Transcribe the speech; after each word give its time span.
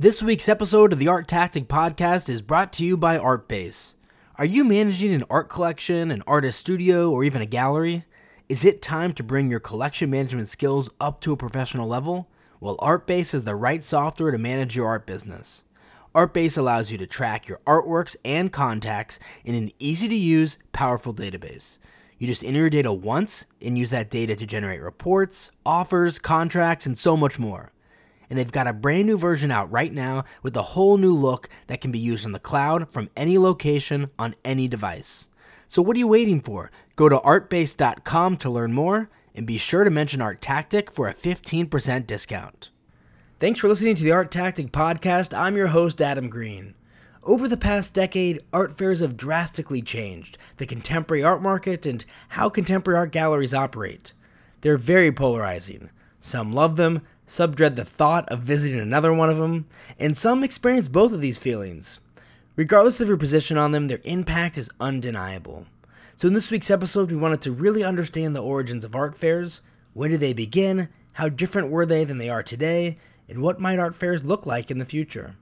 This 0.00 0.22
week's 0.22 0.48
episode 0.48 0.94
of 0.94 0.98
the 0.98 1.08
Art 1.08 1.28
Tactic 1.28 1.68
Podcast 1.68 2.30
is 2.30 2.40
brought 2.40 2.72
to 2.72 2.86
you 2.86 2.96
by 2.96 3.18
Artbase. 3.18 3.96
Are 4.36 4.46
you 4.46 4.64
managing 4.64 5.12
an 5.12 5.24
art 5.28 5.50
collection, 5.50 6.10
an 6.10 6.22
artist 6.26 6.58
studio, 6.58 7.10
or 7.10 7.22
even 7.22 7.42
a 7.42 7.46
gallery? 7.46 8.06
Is 8.48 8.64
it 8.64 8.80
time 8.80 9.12
to 9.12 9.22
bring 9.22 9.50
your 9.50 9.60
collection 9.60 10.08
management 10.08 10.48
skills 10.48 10.88
up 11.02 11.20
to 11.20 11.32
a 11.32 11.36
professional 11.36 11.86
level? 11.86 12.30
Well, 12.60 12.78
Artbase 12.78 13.34
is 13.34 13.44
the 13.44 13.54
right 13.54 13.84
software 13.84 14.30
to 14.30 14.38
manage 14.38 14.74
your 14.74 14.86
art 14.86 15.04
business. 15.04 15.64
Artbase 16.14 16.56
allows 16.56 16.90
you 16.90 16.96
to 16.96 17.06
track 17.06 17.46
your 17.46 17.60
artworks 17.66 18.16
and 18.24 18.50
contacts 18.50 19.18
in 19.44 19.54
an 19.54 19.70
easy 19.78 20.08
to 20.08 20.16
use, 20.16 20.56
powerful 20.72 21.12
database. 21.12 21.76
You 22.16 22.26
just 22.26 22.42
enter 22.42 22.60
your 22.60 22.70
data 22.70 22.90
once 22.90 23.44
and 23.60 23.76
use 23.76 23.90
that 23.90 24.08
data 24.08 24.34
to 24.34 24.46
generate 24.46 24.80
reports, 24.80 25.50
offers, 25.66 26.18
contracts, 26.18 26.86
and 26.86 26.96
so 26.96 27.18
much 27.18 27.38
more. 27.38 27.70
And 28.30 28.38
they've 28.38 28.50
got 28.50 28.68
a 28.68 28.72
brand 28.72 29.06
new 29.06 29.18
version 29.18 29.50
out 29.50 29.70
right 29.70 29.92
now 29.92 30.24
with 30.42 30.56
a 30.56 30.62
whole 30.62 30.96
new 30.96 31.12
look 31.12 31.48
that 31.66 31.80
can 31.80 31.90
be 31.90 31.98
used 31.98 32.24
on 32.24 32.32
the 32.32 32.38
cloud 32.38 32.90
from 32.90 33.10
any 33.16 33.36
location 33.36 34.10
on 34.18 34.34
any 34.44 34.68
device. 34.68 35.28
So 35.66 35.82
what 35.82 35.96
are 35.96 35.98
you 35.98 36.08
waiting 36.08 36.40
for? 36.40 36.70
Go 36.96 37.08
to 37.08 37.18
artbase.com 37.18 38.36
to 38.38 38.50
learn 38.50 38.72
more 38.72 39.10
and 39.34 39.46
be 39.46 39.58
sure 39.58 39.84
to 39.84 39.90
mention 39.90 40.22
Art 40.22 40.40
Tactic 40.40 40.90
for 40.90 41.08
a 41.08 41.14
15% 41.14 42.06
discount. 42.06 42.70
Thanks 43.38 43.60
for 43.60 43.68
listening 43.68 43.94
to 43.94 44.04
the 44.04 44.12
Art 44.12 44.30
Tactic 44.30 44.70
podcast. 44.70 45.36
I'm 45.36 45.56
your 45.56 45.68
host 45.68 46.02
Adam 46.02 46.28
Green. 46.28 46.74
Over 47.22 47.48
the 47.48 47.56
past 47.56 47.94
decade, 47.94 48.40
art 48.52 48.76
fairs 48.76 49.00
have 49.00 49.16
drastically 49.16 49.82
changed 49.82 50.38
the 50.56 50.66
contemporary 50.66 51.22
art 51.22 51.42
market 51.42 51.86
and 51.86 52.04
how 52.28 52.48
contemporary 52.48 52.98
art 52.98 53.12
galleries 53.12 53.54
operate. 53.54 54.12
They're 54.62 54.76
very 54.76 55.12
polarizing. 55.12 55.90
Some 56.18 56.52
love 56.52 56.76
them, 56.76 57.02
some 57.30 57.54
dread 57.54 57.76
the 57.76 57.84
thought 57.84 58.28
of 58.28 58.40
visiting 58.40 58.80
another 58.80 59.12
one 59.14 59.30
of 59.30 59.36
them, 59.36 59.64
and 60.00 60.18
some 60.18 60.42
experience 60.42 60.88
both 60.88 61.12
of 61.12 61.20
these 61.20 61.38
feelings. 61.38 62.00
Regardless 62.56 63.00
of 63.00 63.06
your 63.06 63.16
position 63.16 63.56
on 63.56 63.70
them, 63.70 63.86
their 63.86 64.00
impact 64.02 64.58
is 64.58 64.68
undeniable. 64.80 65.64
So, 66.16 66.26
in 66.26 66.34
this 66.34 66.50
week's 66.50 66.72
episode, 66.72 67.08
we 67.08 67.16
wanted 67.16 67.40
to 67.42 67.52
really 67.52 67.84
understand 67.84 68.34
the 68.34 68.42
origins 68.42 68.84
of 68.84 68.96
art 68.96 69.14
fairs. 69.14 69.60
When 69.94 70.10
did 70.10 70.18
they 70.18 70.32
begin? 70.32 70.88
How 71.12 71.28
different 71.28 71.70
were 71.70 71.86
they 71.86 72.02
than 72.02 72.18
they 72.18 72.28
are 72.28 72.42
today? 72.42 72.98
And 73.28 73.40
what 73.40 73.60
might 73.60 73.78
art 73.78 73.94
fairs 73.94 74.24
look 74.24 74.44
like 74.44 74.72
in 74.72 74.78
the 74.78 74.84
future? 74.84 75.36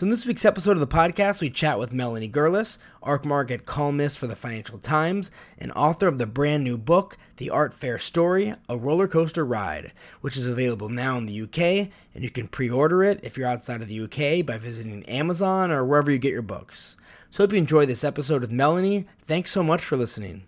So, 0.00 0.06
in 0.06 0.10
this 0.10 0.24
week's 0.24 0.46
episode 0.46 0.78
of 0.78 0.80
the 0.80 0.86
podcast, 0.86 1.42
we 1.42 1.50
chat 1.50 1.78
with 1.78 1.92
Melanie 1.92 2.26
Gerlis, 2.26 2.78
Art 3.02 3.26
Market 3.26 3.66
columnist 3.66 4.18
for 4.18 4.26
the 4.26 4.34
Financial 4.34 4.78
Times, 4.78 5.30
and 5.58 5.70
author 5.72 6.08
of 6.08 6.16
the 6.16 6.24
brand 6.24 6.64
new 6.64 6.78
book, 6.78 7.18
The 7.36 7.50
Art 7.50 7.74
Fair 7.74 7.98
Story 7.98 8.54
A 8.70 8.78
Roller 8.78 9.06
Coaster 9.06 9.44
Ride, 9.44 9.92
which 10.22 10.38
is 10.38 10.46
available 10.46 10.88
now 10.88 11.18
in 11.18 11.26
the 11.26 11.42
UK, 11.42 11.90
and 12.14 12.24
you 12.24 12.30
can 12.30 12.48
pre 12.48 12.70
order 12.70 13.04
it 13.04 13.20
if 13.22 13.36
you're 13.36 13.46
outside 13.46 13.82
of 13.82 13.88
the 13.88 14.00
UK 14.00 14.46
by 14.46 14.56
visiting 14.56 15.04
Amazon 15.04 15.70
or 15.70 15.84
wherever 15.84 16.10
you 16.10 16.16
get 16.16 16.32
your 16.32 16.40
books. 16.40 16.96
So, 17.30 17.42
hope 17.42 17.52
you 17.52 17.58
enjoy 17.58 17.84
this 17.84 18.02
episode 18.02 18.40
with 18.40 18.50
Melanie. 18.50 19.06
Thanks 19.20 19.50
so 19.50 19.62
much 19.62 19.84
for 19.84 19.98
listening. 19.98 20.44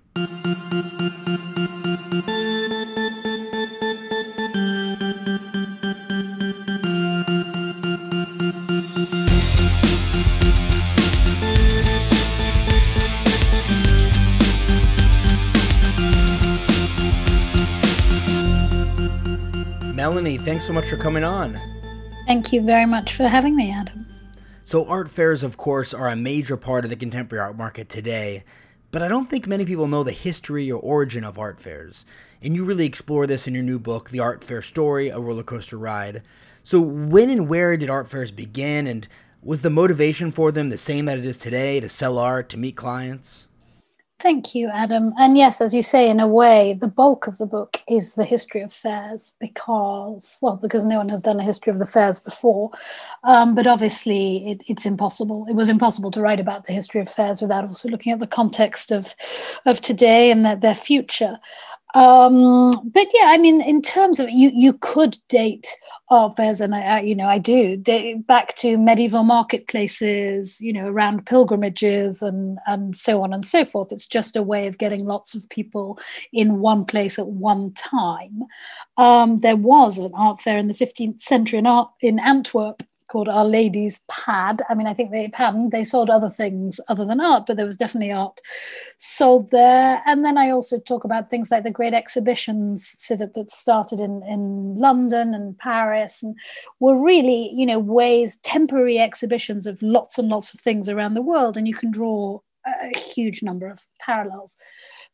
Thanks 20.45 20.67
so 20.67 20.73
much 20.73 20.87
for 20.87 20.97
coming 20.97 21.23
on. 21.23 21.61
Thank 22.27 22.53
you 22.53 22.63
very 22.63 22.87
much 22.87 23.15
for 23.15 23.29
having 23.29 23.55
me, 23.55 23.71
Adam. 23.71 24.07
So, 24.63 24.85
art 24.87 25.11
fairs, 25.11 25.43
of 25.43 25.57
course, 25.57 25.95
are 25.95 26.09
a 26.09 26.17
major 26.17 26.57
part 26.57 26.85
of 26.85 26.91
the 26.91 26.97
contemporary 26.97 27.45
art 27.45 27.57
market 27.57 27.89
today, 27.89 28.45
but 28.91 29.03
I 29.03 29.09
don't 29.09 29.29
think 29.29 29.47
many 29.47 29.65
people 29.65 29.87
know 29.87 30.03
the 30.03 30.13
history 30.13 30.71
or 30.71 30.81
origin 30.81 31.25
of 31.25 31.39
art 31.39 31.61
fairs. 31.61 32.05
And 32.43 32.57
you 32.57 32.65
really 32.65 32.87
explore 32.87 33.27
this 33.27 33.47
in 33.47 33.55
your 33.55 33.63
new 33.63 33.79
book, 33.79 34.11
The 34.11 34.21
Art 34.21 34.43
Fair 34.43 34.63
Story 34.63 35.11
A 35.11 35.19
Roller 35.19 35.45
Coaster 35.45 35.79
Ride. 35.79 36.23
So, 36.65 36.81
when 36.81 37.31
and 37.31 37.49
where 37.49 37.77
did 37.77 37.91
art 37.91 38.09
fairs 38.09 38.31
begin, 38.31 38.87
and 38.87 39.07
was 39.43 39.63
the 39.63 39.71
motivation 39.71 40.31
for 40.31 40.51
them 40.51 40.71
the 40.71 40.79
same 40.79 41.05
that 41.07 41.19
it 41.19 41.27
is 41.27 41.37
today 41.37 41.81
to 41.81 41.89
sell 41.89 42.19
art, 42.19 42.49
to 42.51 42.57
meet 42.57 42.77
clients? 42.77 43.47
Thank 44.23 44.55
you, 44.55 44.69
Adam. 44.69 45.13
And 45.19 45.37
yes, 45.37 45.61
as 45.61 45.75
you 45.75 45.83
say, 45.83 46.09
in 46.09 46.21
a 46.21 46.29
way, 46.29 46.75
the 46.75 46.87
bulk 46.87 47.27
of 47.27 47.39
the 47.39 47.47
book 47.47 47.83
is 47.89 48.15
the 48.15 48.25
history 48.25 48.61
of 48.61 48.73
fairs 48.73 49.33
because, 49.41 50.39
well, 50.41 50.55
because 50.55 50.85
no 50.85 50.99
one 50.99 51.09
has 51.09 51.21
done 51.21 51.41
a 51.41 51.45
history 51.45 51.73
of 51.73 51.81
the 51.81 51.87
fairs 51.87 52.21
before. 52.21 52.71
Um, 53.25 53.57
but 53.57 53.67
obviously, 53.67 54.49
it, 54.49 54.63
it's 54.69 54.87
impossible. 54.87 55.45
It 55.49 55.55
was 55.55 55.69
impossible 55.69 56.13
to 56.13 56.21
write 56.21 56.39
about 56.39 56.67
the 56.67 56.73
history 56.73 57.01
of 57.01 57.09
fairs 57.09 57.43
without 57.43 57.65
also 57.65 57.89
looking 57.89 58.13
at 58.13 58.21
the 58.21 58.29
context 58.29 58.93
of, 58.93 59.13
of 59.67 59.81
today 59.81 60.31
and 60.31 60.45
their, 60.45 60.55
their 60.55 60.77
future. 60.77 61.41
Um, 61.95 62.91
but 62.91 63.09
yeah, 63.13 63.27
I 63.27 63.39
mean, 63.39 63.61
in 63.61 63.83
terms 63.83 64.19
of 64.19 64.31
you, 64.31 64.51
you 64.55 64.73
could 64.75 65.19
date 65.29 65.67
fairs, 66.37 66.61
and 66.61 66.75
I, 66.75 66.81
I 66.81 67.01
you 67.01 67.15
know, 67.15 67.27
I 67.27 67.39
do 67.39 67.77
date 67.77 68.27
back 68.27 68.57
to 68.57 68.77
medieval 68.77 69.25
marketplaces, 69.25 70.61
you 70.61 70.73
know, 70.73 70.87
around 70.87 71.27
pilgrimages 71.27 72.23
and 72.23 72.59
and 72.67 72.95
so 72.95 73.23
on 73.23 73.33
and 73.33 73.45
so 73.45 73.65
forth. 73.65 73.93
It's 73.93 74.07
just 74.07 74.37
a 74.37 74.43
way 74.43 74.67
of 74.67 74.79
getting 74.79 75.05
lots 75.05 75.35
of 75.35 75.49
people 75.49 75.99
in 76.33 76.61
one 76.61 76.85
place 76.85 77.19
at 77.19 77.29
one 77.29 77.73
time. 77.75 78.43
Um, 78.97 79.39
there 79.39 79.57
was 79.57 79.99
an 79.99 80.11
art 80.15 80.41
fair 80.41 80.59
in 80.59 80.69
the 80.69 80.75
15th 80.75 81.23
century 81.23 81.59
in, 81.59 81.67
art, 81.67 81.91
in 82.01 82.19
Antwerp 82.19 82.83
called 83.13 83.29
Our 83.29 83.45
Lady's 83.45 84.01
Pand. 84.09 84.63
I 84.71 84.75
mean, 84.75 84.87
I 84.87 84.95
think 84.95 85.11
they 85.11 85.31
hadn't, 85.35 85.69
they 85.71 85.85
sold 85.85 86.09
other 86.09 86.31
things 86.31 86.81
other 86.89 87.05
than 87.05 87.21
art, 87.21 87.45
but 87.47 87.59
there 87.59 87.67
was 87.67 87.77
definitely 87.77 88.11
art 88.11 88.41
sold 88.97 89.51
there. 89.51 90.03
And 90.07 90.25
then 90.25 90.39
I 90.39 90.49
also 90.49 90.79
talk 90.81 91.05
about 91.05 91.29
things 91.29 91.51
like 91.51 91.63
the 91.63 91.71
great 91.71 91.93
exhibitions 91.93 92.95
so 92.97 93.15
that, 93.17 93.35
that 93.35 93.51
started 93.51 94.01
in, 94.01 94.23
in 94.23 94.75
London 94.77 95.35
and 95.35 95.59
Paris 95.59 96.23
and 96.23 96.35
were 96.81 96.99
really, 96.99 97.53
you 97.55 97.67
know, 97.67 97.79
ways, 97.79 98.39
temporary 98.39 98.99
exhibitions 98.99 99.67
of 99.67 99.83
lots 99.83 100.19
and 100.19 100.31
lots 100.31 100.55
of 100.55 100.61
things 100.61 100.89
around 100.89 101.13
the 101.13 101.21
world. 101.21 101.59
And 101.59 101.69
you 101.69 101.75
can 101.75 101.91
draw 101.91 102.41
a 102.67 102.99
huge 102.99 103.43
number 103.43 103.67
of 103.67 103.85
parallels. 104.01 104.57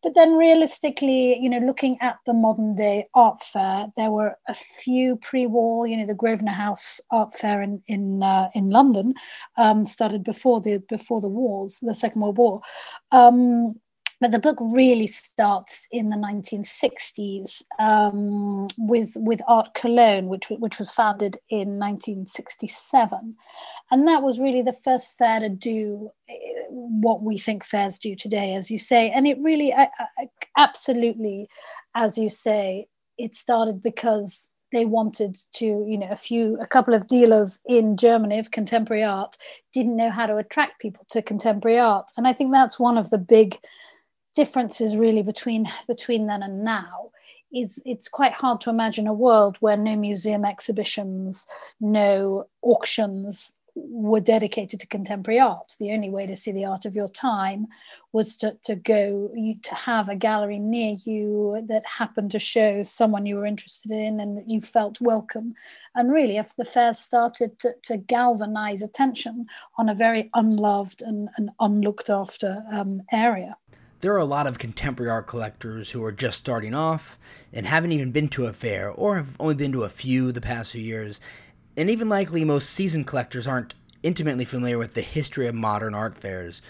But 0.03 0.15
then 0.15 0.37
realistically, 0.37 1.39
you 1.39 1.49
know, 1.49 1.59
looking 1.59 1.99
at 2.01 2.19
the 2.27 2.35
modern 2.35 2.75
day 2.75 3.09
art 3.15 3.43
fair, 3.43 3.87
there 3.97 4.11
were 4.11 4.37
a 4.49 4.55
few 4.55 5.17
pre-war, 5.17 5.87
you 5.87 5.97
know, 5.97 6.07
the 6.07 6.15
Grosvenor 6.15 6.53
House 6.53 7.01
Art 7.11 7.35
Fair 7.35 7.63
in 7.63 7.83
in 7.87 8.23
uh, 8.23 8.51
in 8.55 8.71
London 8.71 9.15
um, 9.57 9.85
started 9.85 10.25
before 10.25 10.61
the 10.61 10.79
before 10.89 11.21
the 11.21 11.29
wars, 11.29 11.79
the 11.83 11.95
Second 11.95 12.23
World 12.23 12.39
War. 12.39 12.61
Um, 13.13 13.81
but 14.21 14.33
the 14.33 14.39
book 14.39 14.57
really 14.61 15.07
starts 15.07 15.87
in 15.93 16.11
the 16.11 16.17
1960s 16.17 17.63
um, 17.79 18.69
with 18.77 19.13
with 19.17 19.41
Art 19.47 19.75
Cologne, 19.75 20.29
which 20.29 20.49
which 20.51 20.79
was 20.79 20.91
founded 20.91 21.39
in 21.51 21.79
1967, 21.79 23.37
and 23.91 24.09
that 24.09 24.23
was 24.23 24.41
really 24.41 24.63
the 24.63 24.73
first 24.73 25.17
fair 25.17 25.41
to 25.41 25.49
do 25.49 26.11
eh, 26.29 26.35
what 26.69 27.23
we 27.23 27.39
think 27.39 27.65
fairs 27.65 27.99
do 27.99 28.17
today, 28.17 28.55
as 28.55 28.71
you 28.71 28.79
say. 28.79 29.11
And 29.11 29.27
it 29.27 29.39
really, 29.43 29.73
I, 29.73 29.89
I, 30.19 30.29
absolutely, 30.57 31.49
as 31.95 32.19
you 32.19 32.29
say, 32.29 32.89
it 33.19 33.35
started 33.35 33.83
because 33.83 34.51
they 34.71 34.85
wanted 34.85 35.37
to, 35.55 35.65
you 35.65 35.97
know, 35.97 36.09
a 36.11 36.17
few, 36.17 36.59
a 36.61 36.67
couple 36.67 36.93
of 36.93 37.09
dealers 37.09 37.59
in 37.67 37.97
Germany 37.97 38.39
of 38.39 38.51
contemporary 38.51 39.03
art 39.03 39.37
didn't 39.73 39.97
know 39.97 40.11
how 40.11 40.27
to 40.27 40.37
attract 40.37 40.81
people 40.81 41.07
to 41.11 41.23
contemporary 41.23 41.79
art, 41.79 42.11
and 42.17 42.27
I 42.27 42.33
think 42.33 42.51
that's 42.51 42.81
one 42.81 42.99
of 42.99 43.11
the 43.11 43.19
big 43.19 43.59
differences 44.35 44.97
really 44.97 45.23
between 45.23 45.67
between 45.87 46.27
then 46.27 46.43
and 46.43 46.65
now 46.65 47.11
is 47.53 47.83
it's 47.87 48.09
quite 48.09 48.33
hard 48.33 48.61
to 48.61 48.71
imagine 48.71 49.07
a 49.07 49.13
world 49.13 49.57
where 49.61 49.77
no 49.77 49.97
museum 49.97 50.45
exhibitions 50.45 51.47
no 51.81 52.47
auctions 52.63 53.59
were 53.87 54.21
dedicated 54.21 54.81
to 54.81 54.87
contemporary 54.87 55.39
art. 55.39 55.75
The 55.79 55.93
only 55.93 56.11
way 56.11 56.27
to 56.27 56.37
see 56.37 56.53
the 56.53 56.65
art 56.65 56.85
of 56.85 56.95
your 56.95 57.09
time 57.09 57.69
was 58.13 58.37
to, 58.39 58.57
to 58.65 58.75
go, 58.75 59.31
to 59.63 59.75
have 59.75 60.09
a 60.09 60.17
gallery 60.17 60.59
near 60.59 60.97
you 61.05 61.65
that 61.69 61.85
happened 61.87 62.31
to 62.33 62.39
show 62.39 62.83
someone 62.83 63.27
you 63.27 63.37
were 63.37 63.47
interested 63.47 63.93
in 63.93 64.21
and 64.21 64.39
that 64.39 64.49
you 64.49 64.61
felt 64.61 65.01
welcome. 65.01 65.55
And 65.95 66.13
really, 66.13 66.39
if 66.39 66.57
the 66.57 66.65
fairs 66.65 66.99
started 66.99 67.59
to, 67.61 67.75
to 67.85 67.97
galvanize 67.97 68.83
attention 68.83 69.47
on 69.77 69.89
a 69.89 69.95
very 69.95 70.31
unloved 70.35 71.03
and, 71.03 71.29
and 71.37 71.51
unlooked 71.61 72.11
after 72.11 72.65
um, 72.73 73.03
area. 73.13 73.57
There 74.01 74.13
are 74.13 74.19
a 74.19 74.25
lot 74.25 74.47
of 74.47 74.61
contemporary 74.61 75.11
art 75.11 75.27
collectors 75.27 75.91
who 75.91 76.05
are 76.05 76.13
just 76.13 76.39
starting 76.39 76.73
off 76.73 77.19
and 77.53 77.67
haven't 77.67 77.91
even 77.91 78.13
been 78.13 78.29
to 78.29 78.47
a 78.47 78.53
fair 78.53 78.91
or 78.91 79.17
have 79.17 79.35
only 79.41 79.57
been 79.57 79.73
to 79.73 79.83
a 79.83 79.89
few 79.89 80.31
the 80.31 80.41
past 80.41 80.71
few 80.71 80.81
years 80.81 81.21
and 81.77 81.91
even 81.91 82.09
likely 82.09 82.45
most 82.45 82.71
seasoned 82.71 83.09
collectors 83.09 83.49
aren't 83.49 83.75
intimately 84.05 84.45
familiar 84.45 84.79
with 84.79 84.95
the 84.95 85.01
history 85.01 85.49
of 85.49 85.55
modern 85.57 85.95
art 85.95 86.17
fairs. 86.17 86.63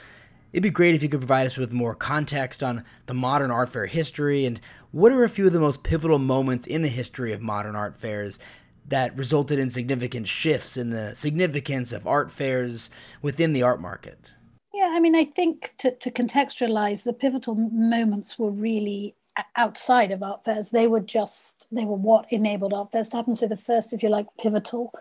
It'd 0.54 0.62
be 0.62 0.70
great 0.70 0.94
if 0.94 1.02
you 1.02 1.10
could 1.10 1.20
provide 1.20 1.46
us 1.46 1.58
with 1.58 1.70
more 1.70 1.94
context 1.94 2.62
on 2.62 2.82
the 3.04 3.12
modern 3.12 3.50
art 3.50 3.68
fair 3.68 3.84
history 3.84 4.46
and 4.46 4.58
what 4.92 5.12
are 5.12 5.24
a 5.24 5.28
few 5.28 5.46
of 5.46 5.52
the 5.52 5.60
most 5.60 5.82
pivotal 5.82 6.18
moments 6.18 6.66
in 6.66 6.80
the 6.80 6.88
history 6.88 7.34
of 7.34 7.42
modern 7.42 7.76
art 7.76 7.94
fairs 7.94 8.38
that 8.86 9.14
resulted 9.18 9.58
in 9.58 9.68
significant 9.68 10.26
shifts 10.26 10.78
in 10.78 10.88
the 10.88 11.14
significance 11.14 11.92
of 11.92 12.06
art 12.06 12.30
fairs 12.30 12.88
within 13.20 13.52
the 13.52 13.62
art 13.62 13.82
market? 13.82 14.30
Yeah, 14.78 14.92
I 14.92 15.00
mean, 15.00 15.16
I 15.16 15.24
think 15.24 15.74
to, 15.78 15.90
to 15.90 16.08
contextualize, 16.08 17.02
the 17.02 17.12
pivotal 17.12 17.56
moments 17.56 18.38
were 18.38 18.52
really 18.52 19.16
outside 19.56 20.12
of 20.12 20.22
art 20.22 20.44
fairs. 20.44 20.70
They 20.70 20.86
were 20.86 21.00
just, 21.00 21.66
they 21.72 21.84
were 21.84 21.96
what 21.96 22.32
enabled 22.32 22.72
art 22.72 22.92
fairs 22.92 23.08
to 23.08 23.16
happen. 23.16 23.34
So 23.34 23.48
the 23.48 23.56
first, 23.56 23.92
if 23.92 24.04
you 24.04 24.08
like, 24.08 24.26
pivotal 24.40 24.94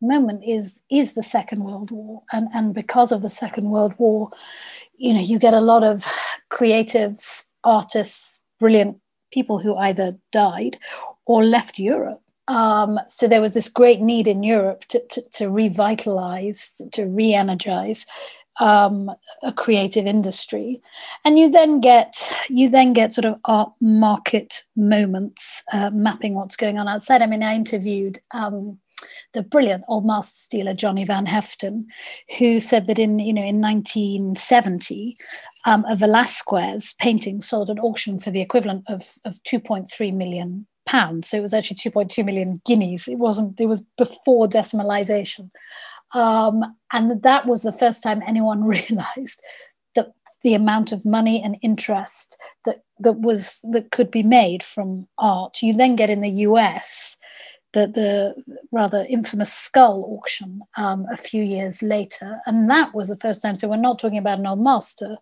moment 0.00 0.44
is 0.46 0.82
is 0.88 1.14
the 1.14 1.22
Second 1.24 1.64
World 1.64 1.90
War, 1.90 2.22
and 2.32 2.46
and 2.54 2.74
because 2.74 3.10
of 3.10 3.22
the 3.22 3.28
Second 3.28 3.70
World 3.70 3.96
War, 3.98 4.30
you 4.96 5.12
know, 5.12 5.20
you 5.20 5.40
get 5.40 5.54
a 5.54 5.60
lot 5.60 5.82
of 5.82 6.06
creatives, 6.52 7.46
artists, 7.64 8.44
brilliant 8.60 8.98
people 9.32 9.58
who 9.58 9.74
either 9.74 10.12
died 10.30 10.78
or 11.26 11.44
left 11.44 11.80
Europe. 11.80 12.22
Um, 12.46 13.00
so 13.08 13.26
there 13.26 13.40
was 13.40 13.54
this 13.54 13.68
great 13.68 14.00
need 14.00 14.28
in 14.28 14.44
Europe 14.44 14.84
to, 14.90 15.04
to, 15.08 15.22
to 15.30 15.50
revitalize, 15.50 16.80
to 16.92 17.06
re-energize 17.06 18.06
um, 18.60 19.10
a 19.42 19.52
creative 19.52 20.06
industry, 20.06 20.80
and 21.24 21.38
you 21.38 21.50
then 21.50 21.80
get 21.80 22.32
you 22.48 22.68
then 22.68 22.92
get 22.92 23.12
sort 23.12 23.24
of 23.24 23.38
art 23.44 23.72
market 23.80 24.62
moments 24.76 25.62
uh, 25.72 25.90
mapping 25.92 26.34
what's 26.34 26.56
going 26.56 26.78
on 26.78 26.88
outside. 26.88 27.22
I 27.22 27.26
mean, 27.26 27.42
I 27.42 27.54
interviewed 27.54 28.20
um, 28.32 28.78
the 29.32 29.42
brilliant 29.42 29.84
old 29.88 30.06
master 30.06 30.56
steeler 30.56 30.76
Johnny 30.76 31.04
Van 31.04 31.26
Haeften, 31.26 31.86
who 32.38 32.60
said 32.60 32.86
that 32.86 32.98
in 32.98 33.18
you 33.18 33.32
know 33.32 33.42
in 33.42 33.60
1970, 33.60 35.16
um, 35.66 35.84
a 35.88 35.96
Velasquez 35.96 36.94
painting 36.98 37.40
sold 37.40 37.70
at 37.70 37.78
auction 37.80 38.18
for 38.18 38.30
the 38.30 38.40
equivalent 38.40 38.84
of 38.88 39.18
of 39.24 39.34
2.3 39.44 40.14
million 40.14 40.66
pounds. 40.86 41.28
So 41.28 41.38
it 41.38 41.42
was 41.42 41.54
actually 41.54 41.76
2.2 41.78 42.24
million 42.24 42.60
guineas. 42.66 43.08
It 43.08 43.18
wasn't. 43.18 43.60
It 43.60 43.66
was 43.66 43.82
before 43.96 44.48
decimalization, 44.48 45.50
um, 46.14 46.76
and 46.92 47.22
that 47.22 47.46
was 47.46 47.62
the 47.62 47.72
first 47.72 48.02
time 48.02 48.22
anyone 48.26 48.64
realized 48.76 49.42
that 49.94 50.12
the 50.42 50.54
amount 50.54 50.92
of 50.92 51.04
money 51.04 51.42
and 51.42 51.56
interest 51.62 52.38
that 52.64 52.82
that 52.98 53.20
was 53.20 53.60
that 53.72 53.90
could 53.90 54.10
be 54.10 54.22
made 54.22 54.62
from 54.62 55.08
art. 55.18 55.62
You 55.62 55.74
then 55.74 55.96
get 55.96 56.10
in 56.10 56.20
the 56.20 56.30
US 56.30 57.16
the, 57.74 57.88
the 57.88 58.58
rather 58.72 59.04
infamous 59.08 59.52
Scull 59.52 60.18
auction 60.18 60.62
um, 60.76 61.06
a 61.12 61.16
few 61.16 61.42
years 61.42 61.82
later. 61.82 62.40
And 62.46 62.70
that 62.70 62.94
was 62.94 63.08
the 63.08 63.16
first 63.16 63.42
time. 63.42 63.56
So 63.56 63.68
we're 63.68 63.76
not 63.76 63.98
talking 63.98 64.18
about 64.18 64.38
an 64.38 64.46
old 64.46 64.60
master 64.60 65.18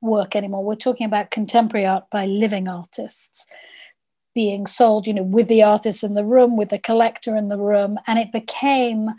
work 0.00 0.34
anymore. 0.34 0.64
We're 0.64 0.74
talking 0.74 1.06
about 1.06 1.30
contemporary 1.30 1.86
art 1.86 2.04
by 2.10 2.26
living 2.26 2.66
artists 2.66 3.46
being 4.34 4.66
sold, 4.66 5.06
you 5.06 5.12
know, 5.12 5.22
with 5.22 5.48
the 5.48 5.62
artist 5.62 6.02
in 6.02 6.14
the 6.14 6.24
room, 6.24 6.56
with 6.56 6.70
the 6.70 6.78
collector 6.78 7.36
in 7.36 7.48
the 7.48 7.58
room. 7.58 7.98
And 8.06 8.18
it 8.18 8.32
became 8.32 9.10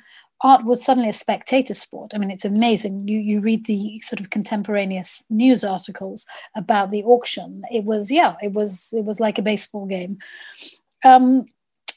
art 0.44 0.66
was 0.66 0.84
suddenly 0.84 1.10
a 1.10 1.14
spectator 1.14 1.74
sport. 1.74 2.12
I 2.14 2.18
mean, 2.18 2.32
it's 2.32 2.46
amazing. 2.46 3.08
You 3.08 3.20
you 3.20 3.42
read 3.42 3.66
the 3.66 4.00
sort 4.00 4.20
of 4.20 4.30
contemporaneous 4.30 5.26
news 5.30 5.64
articles 5.64 6.26
about 6.56 6.92
the 6.92 7.04
auction. 7.04 7.64
It 7.72 7.84
was 7.84 8.12
yeah, 8.12 8.36
it 8.42 8.54
was 8.54 8.94
it 8.94 9.06
was 9.06 9.20
like 9.20 9.38
a 9.38 9.44
baseball 9.44 9.86
game. 9.86 10.18
Um, 11.04 11.46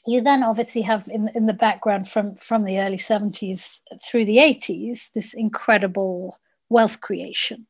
you 0.07 0.21
then 0.21 0.43
obviously 0.43 0.81
have 0.83 1.07
in, 1.11 1.29
in 1.33 1.47
the 1.47 1.53
background 1.53 2.07
from, 2.07 2.35
from 2.35 2.63
the 2.63 2.79
early 2.79 2.97
70s 2.97 3.81
through 4.03 4.25
the 4.25 4.37
80s 4.37 5.11
this 5.13 5.33
incredible 5.33 6.37
wealth 6.69 7.01
creation. 7.01 7.65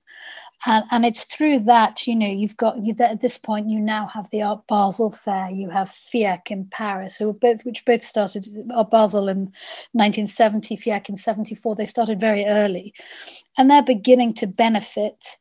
And, 0.66 0.86
and 0.92 1.06
it's 1.06 1.24
through 1.26 1.60
that, 1.60 2.08
you 2.08 2.16
know, 2.16 2.28
you've 2.28 2.58
got 2.58 2.84
you, 2.84 2.96
at 3.00 3.22
this 3.22 3.38
point, 3.38 3.70
you 3.70 3.80
now 3.80 4.08
have 4.08 4.30
the 4.30 4.42
Art 4.42 4.66
Basel 4.68 5.12
Fair, 5.12 5.50
you 5.50 5.70
have 5.70 5.90
FIAC 5.90 6.52
in 6.52 6.66
Paris, 6.66 7.18
who 7.18 7.34
both, 7.34 7.66
which 7.66 7.86
both 7.86 8.04
started 8.04 8.46
Art 8.74 8.90
Basel 8.90 9.28
in 9.28 9.52
1970, 9.92 10.78
FIAC 10.78 11.10
in 11.10 11.16
74. 11.18 11.76
They 11.76 11.86
started 11.86 12.20
very 12.20 12.46
early. 12.46 12.94
And 13.58 13.70
they're 13.70 13.84
beginning 13.84 14.34
to 14.36 14.48
benefit 14.48 15.38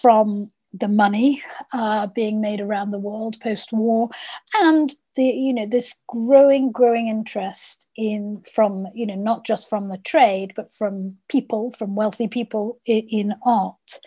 from 0.00 0.50
the 0.74 0.88
money 0.88 1.42
uh, 1.72 2.08
being 2.08 2.40
made 2.40 2.60
around 2.60 2.90
the 2.90 2.98
world 2.98 3.40
post-war, 3.40 4.10
and 4.54 4.92
the 5.14 5.22
you 5.22 5.54
know 5.54 5.66
this 5.66 6.02
growing 6.08 6.72
growing 6.72 7.06
interest 7.06 7.83
in 7.96 8.42
from 8.52 8.86
you 8.94 9.06
know 9.06 9.14
not 9.14 9.44
just 9.44 9.68
from 9.68 9.88
the 9.88 9.98
trade 9.98 10.52
but 10.56 10.70
from 10.70 11.16
people 11.28 11.70
from 11.72 11.94
wealthy 11.94 12.28
people 12.28 12.78
in, 12.86 13.06
in 13.08 13.34
art. 13.44 13.98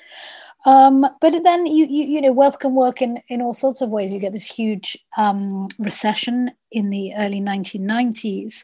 Um, 0.65 1.05
but 1.21 1.43
then 1.43 1.65
you, 1.65 1.85
you, 1.85 2.03
you 2.03 2.21
know 2.21 2.33
wealth 2.33 2.59
can 2.59 2.75
work 2.75 3.01
in 3.01 3.21
in 3.29 3.41
all 3.41 3.53
sorts 3.53 3.81
of 3.81 3.89
ways. 3.89 4.11
You 4.11 4.19
get 4.19 4.33
this 4.33 4.47
huge 4.47 4.97
um, 5.17 5.69
recession 5.79 6.51
in 6.71 6.89
the 6.89 7.13
early 7.15 7.39
1990s, 7.39 8.63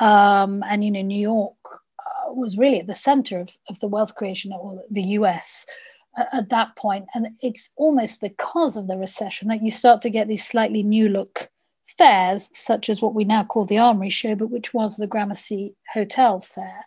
um, 0.00 0.62
and 0.66 0.82
you 0.82 0.90
know 0.90 1.02
New 1.02 1.20
York 1.20 1.56
uh, 1.98 2.32
was 2.32 2.56
really 2.56 2.80
at 2.80 2.86
the 2.86 2.94
center 2.94 3.38
of, 3.38 3.54
of 3.68 3.78
the 3.80 3.88
wealth 3.88 4.14
creation, 4.14 4.52
or 4.52 4.82
the 4.90 5.02
U.S 5.02 5.66
at 6.32 6.50
that 6.50 6.76
point 6.76 7.06
and 7.14 7.28
it's 7.40 7.72
almost 7.76 8.20
because 8.20 8.76
of 8.76 8.86
the 8.86 8.96
recession 8.96 9.48
that 9.48 9.62
you 9.62 9.70
start 9.70 10.02
to 10.02 10.10
get 10.10 10.28
these 10.28 10.46
slightly 10.46 10.82
new 10.82 11.08
look 11.08 11.48
fairs 11.84 12.50
such 12.56 12.88
as 12.88 13.02
what 13.02 13.14
we 13.14 13.24
now 13.24 13.44
call 13.44 13.64
the 13.64 13.78
armory 13.78 14.08
show 14.08 14.34
but 14.34 14.50
which 14.50 14.72
was 14.72 14.96
the 14.96 15.06
gramercy 15.06 15.74
hotel 15.92 16.40
fair 16.40 16.84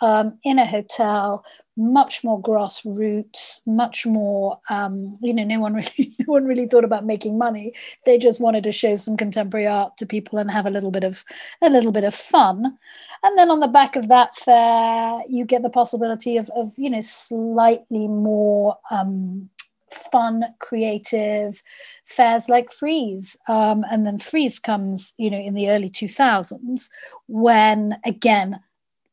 um, 0.00 0.38
in 0.44 0.58
a 0.58 0.66
hotel 0.66 1.44
much 1.76 2.22
more 2.22 2.40
grassroots, 2.40 3.60
much 3.66 4.06
more. 4.06 4.60
Um, 4.68 5.16
you 5.20 5.34
know, 5.34 5.44
no 5.44 5.60
one 5.60 5.74
really, 5.74 6.14
no 6.20 6.26
one 6.26 6.44
really 6.44 6.66
thought 6.66 6.84
about 6.84 7.04
making 7.04 7.38
money. 7.38 7.72
They 8.06 8.18
just 8.18 8.40
wanted 8.40 8.64
to 8.64 8.72
show 8.72 8.94
some 8.94 9.16
contemporary 9.16 9.66
art 9.66 9.96
to 9.98 10.06
people 10.06 10.38
and 10.38 10.50
have 10.50 10.66
a 10.66 10.70
little 10.70 10.90
bit 10.90 11.04
of 11.04 11.24
a 11.62 11.70
little 11.70 11.92
bit 11.92 12.04
of 12.04 12.14
fun. 12.14 12.78
And 13.22 13.38
then 13.38 13.50
on 13.50 13.60
the 13.60 13.68
back 13.68 13.96
of 13.96 14.08
that 14.08 14.36
fair, 14.36 15.22
you 15.28 15.44
get 15.44 15.62
the 15.62 15.70
possibility 15.70 16.36
of, 16.36 16.50
of 16.54 16.72
you 16.76 16.90
know, 16.90 17.00
slightly 17.00 18.06
more 18.06 18.76
um, 18.90 19.48
fun, 19.94 20.44
creative 20.58 21.62
fairs 22.04 22.48
like 22.48 22.72
Frieze. 22.72 23.36
Um, 23.48 23.84
and 23.90 24.06
then 24.06 24.18
Frieze 24.18 24.58
comes, 24.58 25.14
you 25.16 25.30
know, 25.30 25.38
in 25.38 25.54
the 25.54 25.70
early 25.70 25.88
2000s 25.88 26.88
when, 27.26 27.98
again, 28.04 28.60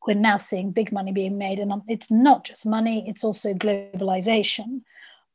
we're 0.06 0.14
now 0.14 0.36
seeing 0.36 0.72
big 0.72 0.92
money 0.92 1.12
being 1.12 1.38
made. 1.38 1.58
And 1.58 1.72
it's 1.88 2.10
not 2.10 2.44
just 2.44 2.66
money, 2.66 3.08
it's 3.08 3.24
also 3.24 3.54
globalization. 3.54 4.82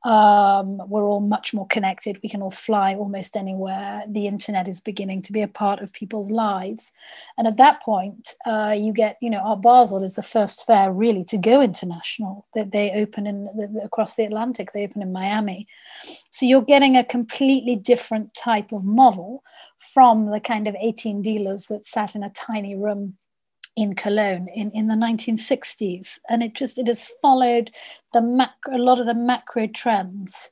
Um, 0.04 0.78
we're 0.88 1.04
all 1.04 1.20
much 1.20 1.54
more 1.54 1.68
connected. 1.68 2.20
We 2.22 2.30
can 2.30 2.42
all 2.42 2.52
fly 2.52 2.96
almost 2.96 3.36
anywhere. 3.36 4.04
The 4.08 4.28
internet 4.28 4.68
is 4.68 4.80
beginning 4.80 5.24
to 5.24 5.34
be 5.34 5.42
a 5.42 5.48
part 5.48 5.82
of 5.82 5.92
people's 5.92 6.32
lives. 6.32 6.94
And 7.38 7.48
at 7.48 7.58
that 7.58 7.82
point, 7.82 8.34
uh, 8.46 8.76
you 8.78 8.94
get, 8.94 9.18
you 9.22 9.30
know 9.30 9.40
Art 9.40 9.62
Basel 9.62 10.04
is 10.04 10.16
the 10.16 10.22
first 10.22 10.66
fair 10.66 10.92
really 10.92 11.24
to 11.26 11.38
go 11.38 11.62
international. 11.62 12.46
That 12.54 12.72
they 12.72 12.92
open 12.92 13.28
in 13.28 13.80
across 13.84 14.16
the 14.16 14.26
Atlantic. 14.26 14.72
They 14.72 14.84
open 14.84 15.02
in 15.02 15.12
Miami. 15.12 15.68
So 16.30 16.46
you're 16.46 16.62
getting 16.62 16.96
a 16.96 17.04
completely 17.04 17.76
different 17.76 18.34
type 18.34 18.72
of 18.72 18.84
model 18.84 19.44
from 19.78 20.28
the 20.28 20.40
kind 20.40 20.68
of 20.68 20.76
18 20.80 21.22
dealers 21.22 21.66
that 21.66 21.86
sat 21.86 22.16
in 22.16 22.24
a 22.24 22.30
tiny 22.30 22.76
room 22.76 23.18
in 23.78 23.94
Cologne 23.94 24.48
in, 24.54 24.72
in 24.72 24.88
the 24.88 24.96
1960s. 24.96 26.20
And 26.28 26.44
it 26.44 26.56
just 26.56 26.78
it 26.78 26.88
has 26.88 27.08
followed 27.22 27.72
the 28.12 28.22
macro, 28.22 28.76
a 28.76 28.80
lot 28.80 29.00
of 29.00 29.06
the 29.06 29.14
macro 29.14 29.68
trends 29.68 30.50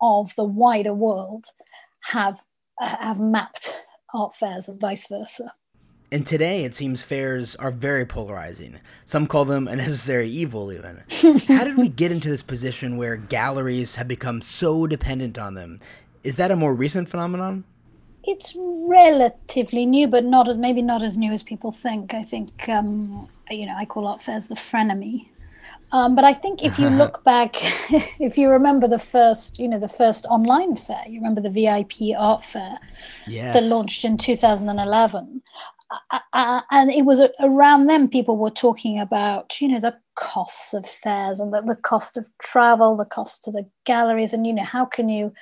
of 0.00 0.36
the 0.36 0.44
wider 0.44 0.94
world 0.94 1.46
have 2.12 2.42
uh, 2.80 2.96
have 3.00 3.18
mapped 3.18 3.82
art 4.14 4.36
fairs 4.36 4.68
and 4.68 4.78
vice 4.78 5.08
versa. 5.08 5.52
And 6.12 6.24
today, 6.24 6.64
it 6.64 6.74
seems 6.76 7.02
fairs 7.02 7.56
are 7.56 7.72
very 7.72 8.04
polarizing. 8.04 8.78
Some 9.04 9.26
call 9.26 9.44
them 9.44 9.66
a 9.66 9.74
necessary 9.74 10.28
evil, 10.28 10.72
even. 10.72 11.02
How 11.48 11.64
did 11.64 11.76
we 11.76 11.88
get 11.88 12.12
into 12.12 12.28
this 12.28 12.44
position 12.44 12.96
where 12.96 13.16
galleries 13.16 13.96
have 13.96 14.06
become 14.06 14.40
so 14.40 14.86
dependent 14.86 15.36
on 15.36 15.54
them? 15.54 15.80
Is 16.22 16.36
that 16.36 16.52
a 16.52 16.56
more 16.56 16.76
recent 16.76 17.08
phenomenon? 17.08 17.64
It's 18.26 18.54
relatively 18.56 19.86
new, 19.86 20.08
but 20.08 20.24
not 20.24 20.48
as 20.48 20.56
maybe 20.56 20.82
not 20.82 21.02
as 21.02 21.16
new 21.16 21.32
as 21.32 21.42
people 21.42 21.72
think. 21.72 22.14
I 22.14 22.22
think 22.22 22.68
um, 22.68 23.28
you 23.50 23.66
know 23.66 23.74
I 23.76 23.84
call 23.84 24.06
art 24.06 24.22
fairs 24.22 24.48
the 24.48 24.54
frenemy. 24.54 25.28
Um, 25.92 26.14
but 26.16 26.24
I 26.24 26.34
think 26.34 26.64
if 26.64 26.78
you 26.78 26.88
look 27.02 27.22
back, 27.24 27.56
if 28.20 28.36
you 28.36 28.48
remember 28.50 28.88
the 28.88 28.98
first, 28.98 29.58
you 29.58 29.68
know, 29.68 29.78
the 29.78 29.88
first 29.88 30.26
online 30.26 30.76
fair, 30.76 31.02
you 31.06 31.20
remember 31.20 31.40
the 31.40 31.50
VIP 31.50 32.16
art 32.18 32.42
fair 32.42 32.78
yes. 33.26 33.54
that 33.54 33.62
launched 33.62 34.04
in 34.04 34.18
2011. 34.18 35.42
And 36.32 36.90
it 36.90 37.04
was 37.04 37.20
around 37.40 37.86
then 37.86 38.08
people 38.08 38.36
were 38.36 38.50
talking 38.50 38.98
about, 38.98 39.60
you 39.60 39.68
know, 39.68 39.80
the 39.80 39.96
costs 40.16 40.74
of 40.74 40.86
fairs 40.86 41.38
and 41.40 41.52
the, 41.52 41.62
the 41.62 41.76
cost 41.76 42.16
of 42.16 42.28
travel, 42.38 42.96
the 42.96 43.04
cost 43.04 43.44
to 43.44 43.50
the 43.50 43.68
galleries, 43.84 44.32
and 44.32 44.46
you 44.46 44.52
know, 44.52 44.64
how 44.64 44.84
can 44.84 45.08
you 45.08 45.32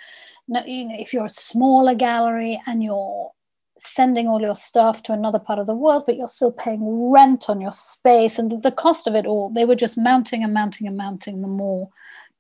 you 0.49 0.85
know, 0.85 0.97
if 0.99 1.13
you're 1.13 1.25
a 1.25 1.29
smaller 1.29 1.95
gallery 1.95 2.61
and 2.67 2.83
you're 2.83 3.31
sending 3.79 4.29
all 4.29 4.41
your 4.41 4.55
stuff 4.55 5.03
to 5.03 5.13
another 5.13 5.39
part 5.39 5.59
of 5.59 5.67
the 5.67 5.75
world, 5.75 6.05
but 6.07 6.17
you're 6.17 6.27
still 6.27 6.53
paying 6.53 7.11
rent 7.11 7.49
on 7.49 7.61
your 7.61 7.73
space 7.73 8.39
and 8.39 8.63
the 8.63 8.73
cost 8.73 9.07
of 9.07 9.15
it 9.15 9.27
all, 9.27 9.51
they 9.51 9.65
were 9.65 9.75
just 9.75 9.99
mounting 9.99 10.45
and 10.45 10.55
mounting 10.55 10.87
and 10.87 10.97
mounting 10.97 11.43
the 11.43 11.49
more 11.49 11.89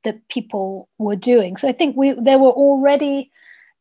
that 0.04 0.26
people 0.28 0.88
were 0.98 1.16
doing. 1.16 1.56
So 1.56 1.68
I 1.68 1.72
think 1.72 1.96
we 1.96 2.12
there 2.12 2.38
were 2.38 2.50
already 2.50 3.30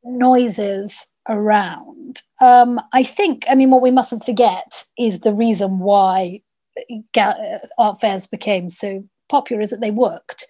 noises 0.03 1.07
around. 1.29 2.21
Um, 2.41 2.79
I 2.91 3.03
think, 3.03 3.45
I 3.49 3.55
mean, 3.55 3.71
what 3.71 3.81
we 3.81 3.91
mustn't 3.91 4.25
forget 4.25 4.83
is 4.97 5.19
the 5.19 5.33
reason 5.33 5.79
why 5.79 6.41
art 7.77 8.01
fairs 8.01 8.27
became 8.27 8.69
so 8.69 9.03
popular 9.29 9.61
is 9.61 9.69
that 9.69 9.81
they 9.81 9.91
worked. 9.91 10.47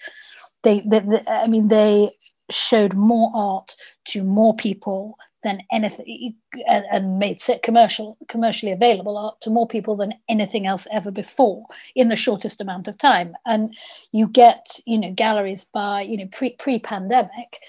They, 0.64 0.80
they, 0.82 1.00
they, 1.00 1.24
I 1.28 1.48
mean, 1.48 1.68
they 1.68 2.12
showed 2.50 2.94
more 2.94 3.32
art 3.34 3.76
to 4.06 4.24
more 4.24 4.56
people 4.56 5.18
than 5.44 5.62
anything 5.72 6.36
and, 6.68 6.86
and 6.92 7.20
made 7.20 7.38
commercial 7.62 8.18
commercially 8.30 8.72
available 8.72 9.18
art 9.18 9.40
to 9.42 9.50
more 9.50 9.68
people 9.68 9.96
than 9.96 10.14
anything 10.30 10.66
else 10.66 10.88
ever 10.92 11.12
before 11.12 11.66
in 11.96 12.08
the 12.08 12.16
shortest 12.16 12.62
amount 12.62 12.88
of 12.88 12.98
time 12.98 13.36
and 13.46 13.76
you 14.12 14.28
get 14.28 14.80
you 14.88 14.98
know 14.98 15.12
galleries 15.12 15.66
by 15.66 16.02
you 16.02 16.18
know 16.18 16.28
pre 16.32 16.52
pre-pandemic 16.52 17.60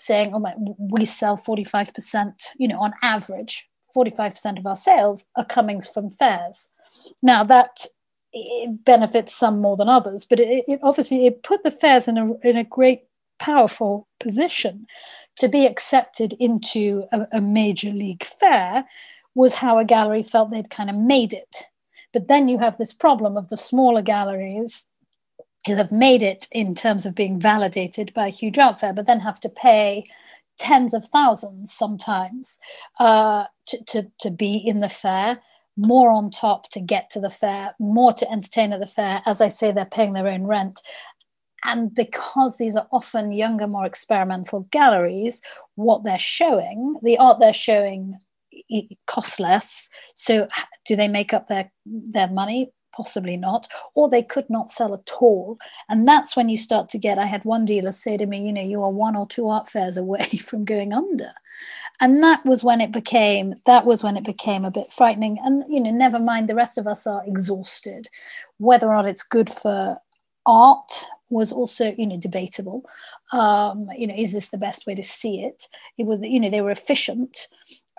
saying 0.00 0.32
oh 0.34 0.38
my 0.38 0.54
we 0.78 1.04
sell 1.04 1.36
45% 1.36 2.32
you 2.58 2.68
know 2.68 2.80
on 2.80 2.92
average 3.02 3.68
45% 3.96 4.58
of 4.58 4.66
our 4.66 4.76
sales 4.76 5.26
are 5.36 5.44
coming 5.44 5.80
from 5.80 6.10
fairs 6.10 6.70
now 7.22 7.44
that 7.44 7.86
it 8.32 8.84
benefits 8.84 9.34
some 9.34 9.60
more 9.60 9.76
than 9.76 9.88
others 9.88 10.24
but 10.24 10.40
it, 10.40 10.64
it 10.68 10.80
obviously 10.82 11.26
it 11.26 11.42
put 11.42 11.62
the 11.62 11.70
fairs 11.70 12.08
in 12.08 12.18
a 12.18 12.32
in 12.48 12.56
a 12.56 12.64
great 12.64 13.02
powerful 13.38 14.06
position 14.20 14.86
to 15.36 15.48
be 15.48 15.66
accepted 15.66 16.34
into 16.34 17.04
a, 17.12 17.26
a 17.32 17.40
major 17.40 17.90
league 17.90 18.22
fair 18.22 18.84
was 19.34 19.54
how 19.54 19.78
a 19.78 19.84
gallery 19.84 20.22
felt 20.22 20.50
they'd 20.50 20.70
kind 20.70 20.90
of 20.90 20.96
made 20.96 21.32
it. 21.32 21.64
But 22.12 22.28
then 22.28 22.48
you 22.48 22.58
have 22.58 22.76
this 22.76 22.92
problem 22.92 23.36
of 23.36 23.48
the 23.48 23.56
smaller 23.56 24.02
galleries 24.02 24.86
who 25.66 25.74
have 25.76 25.92
made 25.92 26.22
it 26.22 26.46
in 26.52 26.74
terms 26.74 27.04
of 27.04 27.14
being 27.14 27.40
validated 27.40 28.12
by 28.14 28.26
a 28.26 28.30
huge 28.30 28.56
fair, 28.56 28.92
but 28.92 29.06
then 29.06 29.20
have 29.20 29.40
to 29.40 29.48
pay 29.48 30.04
tens 30.58 30.92
of 30.94 31.04
thousands 31.04 31.72
sometimes 31.72 32.58
uh, 32.98 33.44
to, 33.66 33.84
to, 33.84 34.10
to 34.20 34.30
be 34.30 34.56
in 34.56 34.80
the 34.80 34.88
fair, 34.88 35.40
more 35.76 36.10
on 36.10 36.30
top 36.30 36.68
to 36.70 36.80
get 36.80 37.08
to 37.10 37.20
the 37.20 37.30
fair, 37.30 37.74
more 37.78 38.12
to 38.12 38.30
entertain 38.30 38.72
at 38.72 38.80
the 38.80 38.86
fair. 38.86 39.22
As 39.26 39.40
I 39.40 39.48
say, 39.48 39.72
they're 39.72 39.86
paying 39.86 40.12
their 40.12 40.28
own 40.28 40.46
rent. 40.46 40.80
And 41.64 41.94
because 41.94 42.56
these 42.56 42.76
are 42.76 42.88
often 42.90 43.32
younger, 43.32 43.66
more 43.66 43.84
experimental 43.86 44.60
galleries, 44.70 45.42
what 45.74 46.04
they're 46.04 46.18
showing, 46.18 46.96
the 47.02 47.18
art 47.18 47.38
they're 47.38 47.52
showing 47.52 48.18
costs 49.06 49.40
less. 49.40 49.88
So 50.14 50.48
do 50.86 50.96
they 50.96 51.08
make 51.08 51.32
up 51.32 51.48
their, 51.48 51.70
their 51.84 52.28
money? 52.28 52.72
Possibly 52.92 53.36
not. 53.36 53.68
Or 53.94 54.08
they 54.08 54.22
could 54.22 54.48
not 54.50 54.70
sell 54.70 54.94
at 54.94 55.10
all. 55.20 55.58
And 55.88 56.06
that's 56.06 56.36
when 56.36 56.48
you 56.48 56.56
start 56.56 56.88
to 56.90 56.98
get, 56.98 57.18
I 57.18 57.26
had 57.26 57.44
one 57.44 57.64
dealer 57.64 57.92
say 57.92 58.16
to 58.16 58.26
me, 58.26 58.44
you 58.44 58.52
know, 58.52 58.62
you 58.62 58.82
are 58.82 58.90
one 58.90 59.16
or 59.16 59.26
two 59.26 59.48
art 59.48 59.68
fairs 59.68 59.96
away 59.96 60.24
from 60.44 60.64
going 60.64 60.92
under. 60.92 61.32
And 62.00 62.22
that 62.22 62.44
was 62.46 62.64
when 62.64 62.80
it 62.80 62.92
became 62.92 63.54
that 63.66 63.84
was 63.84 64.02
when 64.02 64.16
it 64.16 64.24
became 64.24 64.64
a 64.64 64.70
bit 64.70 64.90
frightening. 64.90 65.38
And 65.44 65.64
you 65.68 65.80
know 65.80 65.90
never 65.90 66.18
mind 66.18 66.48
the 66.48 66.54
rest 66.54 66.78
of 66.78 66.86
us 66.86 67.06
are 67.06 67.22
exhausted. 67.26 68.08
Whether 68.58 68.88
or 68.88 68.94
not 68.94 69.06
it's 69.06 69.22
good 69.22 69.50
for 69.50 69.98
art 70.46 71.04
was 71.28 71.52
also 71.52 71.94
you 71.98 72.06
know 72.06 72.16
debatable. 72.16 72.84
Um, 73.32 73.88
you 73.96 74.06
know 74.06 74.14
is 74.16 74.32
this 74.32 74.48
the 74.48 74.56
best 74.56 74.86
way 74.86 74.94
to 74.94 75.02
see 75.02 75.42
it? 75.42 75.68
It 75.98 76.06
was 76.06 76.20
you 76.22 76.40
know 76.40 76.48
they 76.48 76.62
were 76.62 76.70
efficient 76.70 77.48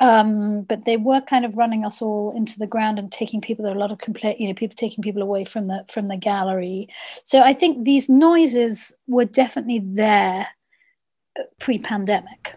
um, 0.02 0.64
but 0.64 0.86
they 0.86 0.98
were 0.98 1.22
kind 1.22 1.46
of 1.46 1.56
running 1.58 1.86
us 1.86 2.02
all 2.02 2.34
into 2.36 2.58
the 2.58 2.68
ground 2.68 2.98
and 2.98 3.12
taking 3.12 3.40
people 3.40 3.64
there 3.64 3.72
were 3.72 3.78
a 3.78 3.80
lot 3.80 3.92
of 3.92 4.00
complaint 4.00 4.42
you 4.42 4.48
know 4.48 4.54
people 4.54 4.76
taking 4.76 5.04
people 5.04 5.22
away 5.22 5.46
from 5.46 5.68
the 5.68 5.86
from 5.88 6.08
the 6.08 6.18
gallery. 6.18 6.90
So 7.24 7.42
i 7.42 7.54
think 7.54 7.86
these 7.86 8.10
noises 8.10 8.94
were 9.08 9.26
definitely 9.26 9.80
there 9.80 10.48
uh, 11.40 11.44
pre-pandemic. 11.60 12.56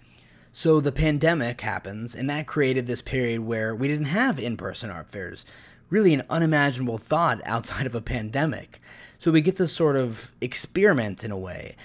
So 0.52 0.80
the 0.80 0.92
pandemic 0.92 1.60
happens 1.60 2.14
and 2.14 2.30
that 2.30 2.46
created 2.46 2.86
this 2.86 3.02
period 3.02 3.40
where 3.40 3.74
we 3.74 3.88
didn't 3.88 4.06
have 4.06 4.38
in-person 4.38 4.90
art 4.90 5.10
fairs. 5.10 5.44
Really 5.90 6.14
an 6.14 6.22
unimaginable 6.30 6.98
thought 6.98 7.40
outside 7.44 7.86
of 7.86 7.94
a 7.94 8.00
pandemic. 8.00 8.80
So 9.18 9.30
we 9.30 9.40
get 9.40 9.56
this 9.56 9.72
sort 9.72 9.96
of 9.96 10.30
experiment 10.40 11.24
in 11.24 11.30
a 11.30 11.38
way. 11.38 11.76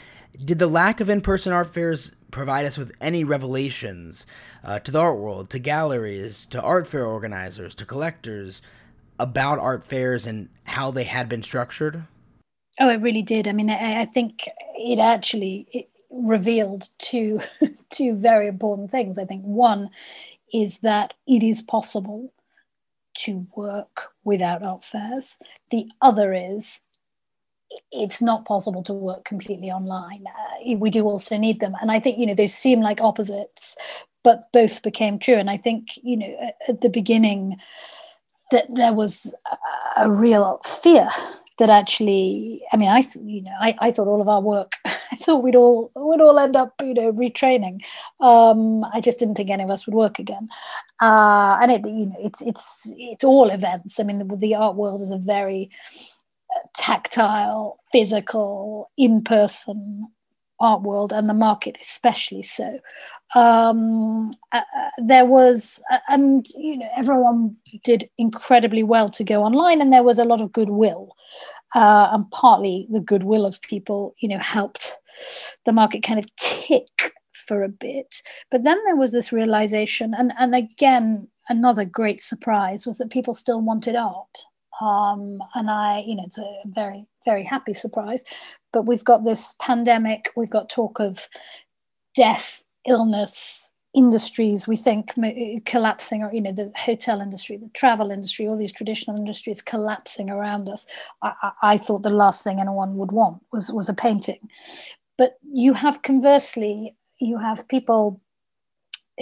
Did 0.43 0.59
the 0.59 0.67
lack 0.67 0.99
of 0.99 1.09
in 1.09 1.21
person 1.21 1.51
art 1.51 1.67
fairs 1.67 2.11
provide 2.31 2.65
us 2.65 2.77
with 2.77 2.91
any 3.01 3.23
revelations 3.23 4.25
uh, 4.63 4.79
to 4.79 4.91
the 4.91 4.99
art 4.99 5.17
world, 5.17 5.49
to 5.49 5.59
galleries, 5.59 6.45
to 6.47 6.61
art 6.61 6.87
fair 6.87 7.05
organizers, 7.05 7.75
to 7.75 7.85
collectors 7.85 8.61
about 9.19 9.59
art 9.59 9.83
fairs 9.83 10.25
and 10.25 10.49
how 10.65 10.91
they 10.91 11.03
had 11.03 11.27
been 11.27 11.43
structured? 11.43 12.03
Oh, 12.79 12.89
it 12.89 13.01
really 13.01 13.21
did. 13.21 13.47
I 13.47 13.51
mean, 13.51 13.69
I, 13.69 14.01
I 14.01 14.05
think 14.05 14.47
it 14.75 14.99
actually 14.99 15.67
it 15.71 15.89
revealed 16.09 16.87
two 16.97 17.41
two 17.89 18.15
very 18.15 18.47
important 18.47 18.91
things. 18.91 19.17
I 19.17 19.25
think 19.25 19.43
one 19.43 19.89
is 20.53 20.79
that 20.79 21.13
it 21.27 21.43
is 21.43 21.61
possible 21.61 22.33
to 23.13 23.47
work 23.55 24.13
without 24.23 24.63
art 24.63 24.83
fairs. 24.83 25.37
The 25.71 25.89
other 26.01 26.33
is 26.33 26.81
it's 27.91 28.21
not 28.21 28.45
possible 28.45 28.83
to 28.83 28.93
work 28.93 29.25
completely 29.25 29.69
online. 29.71 30.23
Uh, 30.27 30.75
we 30.77 30.89
do 30.89 31.05
also 31.05 31.37
need 31.37 31.59
them. 31.59 31.75
And 31.81 31.91
I 31.91 31.99
think, 31.99 32.17
you 32.17 32.25
know, 32.25 32.33
they 32.33 32.47
seem 32.47 32.81
like 32.81 33.01
opposites, 33.01 33.75
but 34.23 34.51
both 34.53 34.83
became 34.83 35.19
true. 35.19 35.35
And 35.35 35.49
I 35.49 35.57
think, 35.57 35.97
you 36.03 36.17
know, 36.17 36.51
at, 36.67 36.81
the 36.81 36.89
beginning, 36.89 37.57
that 38.51 38.65
there 38.73 38.93
was 38.93 39.33
a, 39.97 40.05
a 40.05 40.11
real 40.11 40.59
fear 40.65 41.09
that 41.59 41.69
actually, 41.69 42.63
I 42.71 42.77
mean, 42.77 42.89
I, 42.89 43.03
you 43.21 43.41
know, 43.43 43.53
I, 43.59 43.75
I 43.79 43.91
thought 43.91 44.07
all 44.07 44.21
of 44.21 44.27
our 44.27 44.41
work, 44.41 44.73
I 44.85 45.15
thought 45.17 45.43
we'd 45.43 45.55
all, 45.55 45.91
we'd 45.95 46.21
all 46.21 46.39
end 46.39 46.55
up, 46.55 46.73
you 46.81 46.93
know, 46.93 47.11
retraining. 47.11 47.83
Um, 48.19 48.83
I 48.85 49.01
just 49.01 49.19
didn't 49.19 49.35
think 49.35 49.49
any 49.49 49.63
of 49.63 49.69
us 49.69 49.85
would 49.85 49.95
work 49.95 50.19
again. 50.19 50.49
Uh, 51.01 51.57
and 51.61 51.71
it, 51.71 51.85
you 51.85 52.07
know, 52.07 52.15
it's, 52.19 52.41
it's, 52.41 52.91
it's 52.97 53.23
all 53.23 53.49
events. 53.49 53.99
I 53.99 54.03
mean, 54.03 54.19
the, 54.19 54.35
the 54.35 54.55
art 54.55 54.75
world 54.75 55.01
is 55.01 55.11
a 55.11 55.17
very, 55.17 55.69
tactile, 56.75 57.79
physical, 57.91 58.89
in 58.97 59.23
person 59.23 60.07
art 60.59 60.81
world 60.81 61.13
and 61.13 61.29
the 61.29 61.33
market 61.33 61.77
especially 61.81 62.43
so. 62.43 62.79
Um, 63.35 64.33
uh, 64.51 64.61
there 64.97 65.25
was 65.25 65.81
uh, 65.91 65.99
and 66.07 66.47
you 66.57 66.77
know 66.77 66.89
everyone 66.95 67.55
did 67.83 68.09
incredibly 68.17 68.83
well 68.83 69.07
to 69.09 69.23
go 69.23 69.43
online 69.43 69.81
and 69.81 69.93
there 69.93 70.03
was 70.03 70.17
a 70.17 70.25
lot 70.25 70.41
of 70.41 70.51
goodwill 70.51 71.15
uh, 71.75 72.09
and 72.11 72.29
partly 72.31 72.87
the 72.91 72.99
goodwill 72.99 73.45
of 73.45 73.61
people 73.61 74.15
you 74.19 74.27
know 74.27 74.39
helped 74.39 74.95
the 75.65 75.71
market 75.71 76.01
kind 76.01 76.19
of 76.19 76.35
tick 76.37 77.13
for 77.31 77.63
a 77.63 77.69
bit. 77.69 78.21
But 78.51 78.63
then 78.63 78.77
there 78.85 78.95
was 78.95 79.11
this 79.11 79.31
realization 79.31 80.13
and 80.17 80.33
and 80.39 80.55
again 80.55 81.27
another 81.49 81.85
great 81.85 82.21
surprise 82.21 82.85
was 82.85 82.97
that 82.97 83.11
people 83.11 83.33
still 83.33 83.61
wanted 83.61 83.95
art 83.95 84.45
um, 84.81 85.39
and 85.55 85.69
I, 85.69 86.03
you 86.05 86.15
know, 86.15 86.23
it's 86.25 86.37
a 86.37 86.61
very, 86.65 87.05
very 87.25 87.43
happy 87.43 87.73
surprise. 87.73 88.23
But 88.71 88.83
we've 88.83 89.03
got 89.03 89.25
this 89.25 89.55
pandemic, 89.59 90.29
we've 90.35 90.49
got 90.49 90.69
talk 90.69 90.99
of 90.99 91.27
death, 92.15 92.63
illness, 92.87 93.71
industries 93.95 94.67
we 94.67 94.75
think 94.75 95.13
collapsing 95.65 96.21
or 96.21 96.31
you 96.31 96.41
know 96.41 96.51
the 96.51 96.71
hotel 96.75 97.21
industry 97.21 97.57
the 97.57 97.69
travel 97.73 98.11
industry 98.11 98.47
all 98.47 98.55
these 98.55 98.71
traditional 98.71 99.17
industries 99.17 99.63
collapsing 99.63 100.29
around 100.29 100.69
us. 100.69 100.85
I, 101.23 101.51
I, 101.63 101.77
thought 101.79 102.03
the 102.03 102.11
last 102.11 102.43
thing 102.43 102.59
anyone 102.59 102.97
would 102.97 103.11
want 103.11 103.41
was 103.51 103.71
was 103.71 103.89
a 103.89 103.93
painting. 103.95 104.47
But 105.17 105.39
you 105.41 105.73
have 105.73 106.03
conversely 106.03 106.95
you 107.19 107.39
have 107.39 107.67
people 107.67 108.21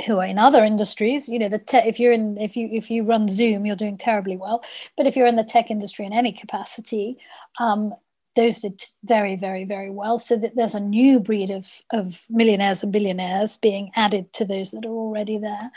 who 0.06 0.20
are 0.20 0.25
in 0.25 0.38
other 0.38 0.63
industries 0.63 1.27
you 1.27 1.39
know 1.39 1.50
the 1.50 1.60
te- 1.60 1.77
if 1.77 2.00
you're 2.00 2.13
in 2.13 2.38
if 2.38 2.56
you 2.56 2.70
if 2.72 2.92
you 2.92 3.04
run 3.04 3.27
zoom 3.27 3.66
you're 3.66 3.75
doing 3.75 3.98
terribly 3.98 4.38
well. 4.38 4.63
But 4.96 5.08
if 5.08 5.16
you're 5.16 5.27
in 5.27 5.36
the 5.36 5.44
tech 5.44 5.72
industry 5.72 6.06
in 6.06 6.13
any 6.13 6.32
capacity 6.32 7.18
um, 7.60 7.94
those 8.38 8.60
did 8.60 8.82
very 9.04 9.36
very 9.36 9.66
very 9.66 9.89
well. 9.89 10.18
So 10.18 10.38
that 10.38 10.56
there's 10.56 10.75
a 10.75 10.80
new 10.80 11.20
breed 11.20 11.50
of 11.50 11.82
of 11.92 12.25
millionaires 12.30 12.84
and 12.84 12.94
billionaires 12.94 13.58
being 13.58 13.92
added 13.96 14.32
to 14.34 14.46
those 14.46 14.72
that 14.72 14.86
are 14.86 14.89
already 14.89 15.38
there. 15.38 15.72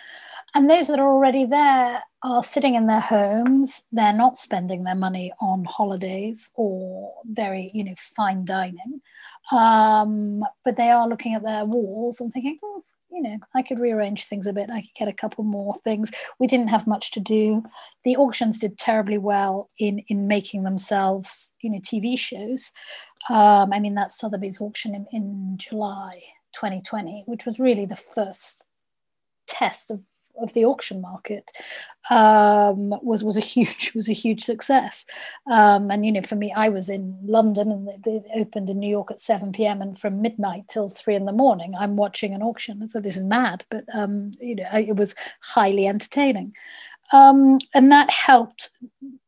And 0.55 0.69
those 0.69 0.89
that 0.89 1.01
are 1.01 1.13
already 1.13 1.47
there 1.47 2.03
are 2.23 2.43
sitting 2.43 2.75
in 2.75 2.87
their 2.87 3.01
homes. 3.01 3.85
They're 3.93 4.13
not 4.13 4.37
spending 4.37 4.85
their 4.85 4.95
money 4.95 5.33
on 5.41 5.65
holidays 5.65 6.51
or 6.55 7.15
very 7.25 7.71
you 7.73 7.83
know 7.83 7.95
fine 7.97 8.45
dining. 8.45 9.01
Um, 9.51 10.45
but 10.65 10.77
they 10.77 10.91
are 10.91 11.09
looking 11.09 11.35
at 11.35 11.43
their 11.43 11.65
walls 11.65 12.21
and 12.21 12.33
thinking 12.33 12.59
oh, 12.63 12.85
you 13.11 13.23
know, 13.23 13.39
I 13.55 13.63
could 13.63 13.79
rearrange 13.79 14.25
things 14.25 14.47
a 14.47 14.53
bit. 14.53 14.71
I 14.71 14.83
could 14.83 14.95
get 14.95 15.09
a 15.09 15.13
couple 15.13 15.45
more 15.45 15.75
things. 15.83 16.11
We 16.39 16.47
didn't 16.47 16.69
have 16.69 16.87
much 16.87 17.11
to 17.13 17.21
do. 17.21 17.65
The 18.05 18.17
auctions 18.17 18.59
did 18.59 18.79
terribly 18.79 19.19
well 19.19 19.71
in 19.79 20.01
in 20.09 20.29
making 20.29 20.63
themselves, 20.63 21.57
you 21.61 21.71
know, 21.71 21.79
TV 21.79 22.19
shows. 22.19 22.73
Um, 23.29 23.73
I 23.73 23.81
mean, 23.81 23.95
that 23.97 24.13
Sotheby's 24.13 24.61
auction 24.61 24.95
in, 24.95 25.07
in 25.13 25.57
July 25.59 26.23
2020, 26.55 27.25
which 27.27 27.45
was 27.45 27.61
really 27.61 27.85
the 27.85 27.97
first 27.97 28.65
test 29.47 29.91
of 29.91 30.01
of 30.41 30.53
the 30.55 30.65
auction 30.65 31.01
market 31.01 31.51
um, 32.09 32.95
was 33.03 33.23
was 33.23 33.37
a 33.37 33.41
huge 33.55 33.93
was 33.95 34.09
a 34.09 34.15
huge 34.15 34.43
success. 34.43 35.07
Um, 35.51 35.91
and 35.91 36.05
you 36.05 36.13
know, 36.13 36.23
for 36.23 36.37
me, 36.37 36.53
I 36.53 36.69
was 36.69 36.89
in 36.89 37.19
London 37.23 37.71
and 37.71 37.89
they, 38.05 38.23
opened 38.35 38.71
in 38.71 38.79
New 38.79 38.89
York 38.89 39.11
at 39.11 39.21
seven 39.21 39.53
p.m. 39.53 39.83
and 39.83 39.99
from 39.99 40.23
midnight 40.23 40.65
till 40.69 40.91
three 40.91 41.15
in 41.15 41.27
the 41.27 41.33
morning, 41.33 41.75
I'm 41.79 41.97
watching 41.97 42.35
an 42.35 42.43
auction. 42.43 42.87
So 42.89 43.01
this 43.01 43.17
is 43.17 43.25
mad, 43.25 43.65
but 43.71 43.85
um, 43.93 44.31
you 44.41 44.57
know, 44.57 44.69
it 44.73 44.97
was 44.97 45.15
highly 45.41 45.87
entertaining, 45.87 46.55
um, 47.13 47.59
and 47.75 47.91
that 47.93 48.11
helped 48.11 48.71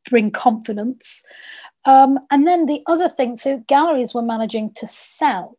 bring 0.09 0.31
confidence. 0.31 1.23
Um, 1.85 2.19
and 2.31 2.47
then 2.47 2.67
the 2.67 2.83
other 2.87 3.09
thing, 3.09 3.35
so 3.35 3.59
galleries 3.67 4.15
were 4.15 4.23
managing 4.23 4.73
to 4.75 4.87
sell 4.87 5.57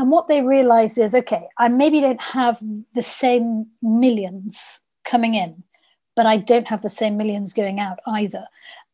and 0.00 0.10
what 0.10 0.28
they 0.28 0.40
realize 0.40 0.96
is 0.96 1.14
okay, 1.14 1.46
I 1.58 1.68
maybe 1.68 2.00
don't 2.00 2.22
have 2.22 2.62
the 2.94 3.02
same 3.02 3.66
millions 3.82 4.80
coming 5.04 5.34
in, 5.34 5.62
but 6.16 6.24
I 6.24 6.38
don't 6.38 6.68
have 6.68 6.80
the 6.80 6.88
same 6.88 7.18
millions 7.18 7.52
going 7.52 7.80
out 7.80 7.98
either. 8.06 8.46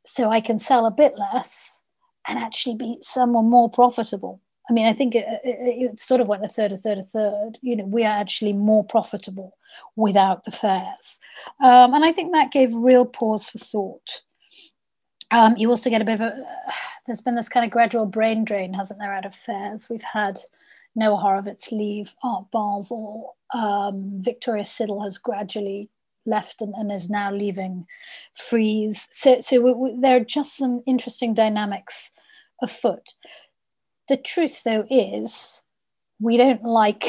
So 0.05 0.33
I 0.33 0.41
can 0.41 0.59
sell 0.59 0.85
a 0.85 0.91
bit 0.91 1.15
less 1.17 1.85
and 2.27 2.41
actually 2.41 2.75
be 2.75 2.99
somewhat 3.03 3.43
more 3.43 3.71
profitable. 3.71 4.41
I 4.69 4.73
mean, 4.73 4.87
I 4.87 4.93
think 4.93 5.15
it, 5.15 5.27
it, 5.45 5.93
it, 5.93 6.01
sort 6.01 6.21
of 6.21 6.27
went 6.27 6.45
a 6.45 6.49
third, 6.49 6.73
a 6.73 6.77
third, 6.77 6.99
a 6.99 7.03
third. 7.05 7.59
You 7.63 7.77
know, 7.77 7.85
we 7.85 8.03
are 8.03 8.19
actually 8.19 8.53
more 8.53 8.83
profitable 8.85 9.57
without 9.95 10.43
the 10.43 10.51
fairs. 10.51 11.21
Um, 11.63 11.95
and 11.95 12.05
I 12.05 12.11
think 12.11 12.33
that 12.33 12.51
gave 12.51 12.75
real 12.75 13.07
pause 13.07 13.49
for 13.49 13.59
thought. 13.59 14.23
Um, 15.31 15.57
you 15.57 15.71
also 15.71 15.89
get 15.89 16.03
a 16.03 16.05
bit 16.05 16.15
of 16.15 16.23
a, 16.23 16.45
there's 17.07 17.21
been 17.21 17.37
this 17.37 17.49
kind 17.49 17.65
of 17.65 17.71
gradual 17.71 18.07
brain 18.07 18.45
drain, 18.45 18.75
hasn't 18.75 18.99
there, 18.99 19.15
out 19.15 19.25
of 19.25 19.37
fairs? 19.37 19.89
We've 19.89 20.03
had 20.03 20.41
Noah 20.97 21.19
Horowitz 21.19 21.71
leave 21.71 22.15
Art 22.25 22.47
Basel. 22.51 23.37
Um, 23.55 24.15
Victoria 24.17 24.65
Siddall 24.65 25.05
has 25.05 25.19
gradually 25.19 25.91
left 26.25 26.61
and, 26.61 26.75
and 26.75 26.91
is 26.91 27.09
now 27.09 27.31
leaving 27.31 27.87
Frieze. 28.35 29.07
So, 29.13 29.41
so 29.41 29.61
we, 29.61 29.73
we, 29.73 30.01
there 30.01 30.17
are 30.17 30.25
just 30.25 30.57
some 30.57 30.83
interesting 30.87 31.35
dynamics 31.35 32.11
afoot. 32.61 33.13
The 34.09 34.17
truth, 34.17 34.65
though, 34.65 34.87
is 34.91 35.63
we 36.19 36.37
don't 36.37 36.65
like 36.65 37.05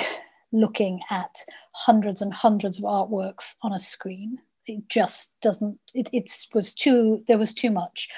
looking 0.51 1.01
at 1.09 1.39
hundreds 1.73 2.21
and 2.21 2.33
hundreds 2.33 2.77
of 2.77 2.83
artworks 2.83 3.55
on 3.63 3.73
a 3.73 3.79
screen. 3.79 4.39
It 4.65 4.89
just 4.89 5.37
doesn't. 5.41 5.79
It 5.93 6.09
it's, 6.11 6.47
was 6.53 6.73
too. 6.73 7.23
There 7.27 7.37
was 7.37 7.53
too 7.53 7.71
much 7.71 8.09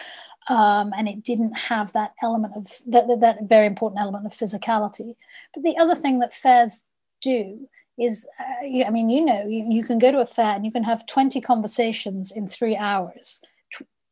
um, 0.48 0.94
and 0.98 1.08
it 1.08 1.24
didn't 1.24 1.58
have 1.58 1.94
that 1.94 2.14
element 2.24 2.56
of 2.56 2.66
that, 2.88 3.08
that, 3.08 3.20
that 3.20 3.44
very 3.44 3.68
important 3.68 4.02
element 4.02 4.26
of 4.26 4.32
physicality. 4.32 5.16
But 5.54 5.64
the 5.64 5.78
other 5.78 5.96
thing 5.96 6.20
that 6.20 6.34
fairs 6.34 6.86
do 7.22 7.68
is, 8.00 8.28
uh, 8.40 8.86
I 8.86 8.90
mean, 8.90 9.10
you 9.10 9.24
know, 9.24 9.46
you, 9.46 9.66
you, 9.70 9.84
can 9.84 10.00
go 10.00 10.12
to 10.12 10.20
a 10.20 10.26
fair 10.26 10.56
and 10.56 10.66
you 10.66 10.72
can 10.72 10.84
have 10.84 11.06
20 11.06 11.42
conversations 11.42 12.32
in 12.32 12.48
three 12.48 12.78
hours. 12.78 13.42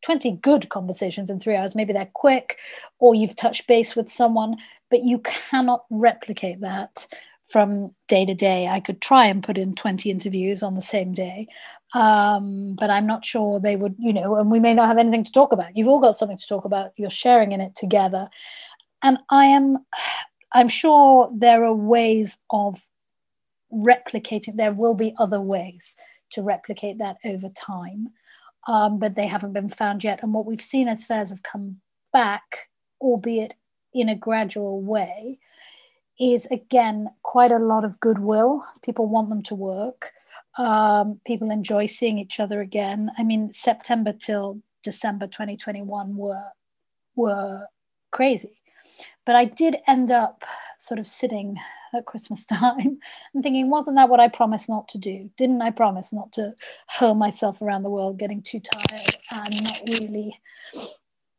20 0.03 0.33
good 0.37 0.69
conversations 0.69 1.29
in 1.29 1.39
three 1.39 1.55
hours. 1.55 1.75
Maybe 1.75 1.91
they're 1.91 2.09
quick 2.13 2.57
or 2.99 3.15
you've 3.15 3.35
touched 3.35 3.67
base 3.67 3.95
with 3.95 4.09
someone, 4.09 4.57
but 4.91 5.03
you 5.03 5.19
cannot 5.19 5.85
replicate 5.89 6.61
that 6.61 7.07
from 7.47 7.95
day 8.07 8.25
to 8.25 8.33
day. 8.33 8.67
I 8.67 8.79
could 8.79 9.01
try 9.01 9.25
and 9.25 9.43
put 9.43 9.57
in 9.57 9.73
20 9.73 10.11
interviews 10.11 10.61
on 10.61 10.75
the 10.75 10.81
same 10.81 11.13
day, 11.13 11.47
um, 11.93 12.75
but 12.79 12.89
I'm 12.89 13.07
not 13.07 13.25
sure 13.25 13.59
they 13.59 13.75
would, 13.75 13.95
you 13.97 14.13
know, 14.13 14.35
and 14.35 14.51
we 14.51 14.59
may 14.59 14.73
not 14.73 14.87
have 14.87 14.97
anything 14.97 15.23
to 15.23 15.31
talk 15.31 15.53
about. 15.53 15.75
You've 15.75 15.87
all 15.87 16.01
got 16.01 16.15
something 16.15 16.37
to 16.37 16.47
talk 16.47 16.65
about. 16.65 16.91
You're 16.97 17.09
sharing 17.09 17.51
in 17.51 17.61
it 17.61 17.75
together. 17.75 18.29
And 19.01 19.19
I 19.29 19.45
am, 19.45 19.85
I'm 20.53 20.69
sure 20.69 21.29
there 21.33 21.63
are 21.63 21.73
ways 21.73 22.39
of 22.51 22.87
replicating, 23.71 24.55
there 24.55 24.73
will 24.73 24.95
be 24.95 25.13
other 25.17 25.41
ways 25.41 25.95
to 26.31 26.41
replicate 26.41 26.97
that 26.97 27.17
over 27.25 27.49
time, 27.49 28.09
um, 28.67 28.99
but 28.99 29.15
they 29.15 29.27
haven't 29.27 29.53
been 29.53 29.69
found 29.69 30.03
yet. 30.03 30.19
And 30.23 30.33
what 30.33 30.45
we've 30.45 30.61
seen 30.61 30.87
as 30.87 31.05
fairs 31.05 31.29
have 31.29 31.43
come 31.43 31.77
back, 32.13 32.69
albeit 33.01 33.55
in 33.93 34.09
a 34.09 34.15
gradual 34.15 34.81
way, 34.81 35.39
is 36.19 36.47
again 36.47 37.09
quite 37.23 37.51
a 37.51 37.59
lot 37.59 37.85
of 37.85 37.99
goodwill. 37.99 38.63
People 38.81 39.07
want 39.07 39.29
them 39.29 39.41
to 39.43 39.55
work. 39.55 40.13
Um, 40.57 41.19
people 41.25 41.51
enjoy 41.51 41.85
seeing 41.85 42.17
each 42.17 42.39
other 42.39 42.61
again. 42.61 43.11
I 43.17 43.23
mean, 43.23 43.51
September 43.51 44.13
till 44.13 44.61
December 44.83 45.27
2021 45.27 46.15
were 46.15 46.43
were 47.15 47.67
crazy, 48.11 48.61
but 49.25 49.35
I 49.35 49.45
did 49.45 49.77
end 49.87 50.11
up 50.11 50.43
sort 50.79 50.99
of 50.99 51.07
sitting 51.07 51.57
at 51.93 52.05
Christmas 52.05 52.45
time 52.45 52.99
and 53.33 53.43
thinking, 53.43 53.69
wasn't 53.69 53.97
that 53.97 54.09
what 54.09 54.19
I 54.19 54.27
promised 54.27 54.69
not 54.69 54.87
to 54.89 54.97
do? 54.97 55.29
Didn't 55.37 55.61
I 55.61 55.71
promise 55.71 56.13
not 56.13 56.31
to 56.33 56.53
hurl 56.87 57.15
myself 57.15 57.61
around 57.61 57.83
the 57.83 57.89
world, 57.89 58.19
getting 58.19 58.41
too 58.41 58.59
tired 58.59 59.17
and 59.31 59.63
not 59.63 59.81
really 59.87 60.39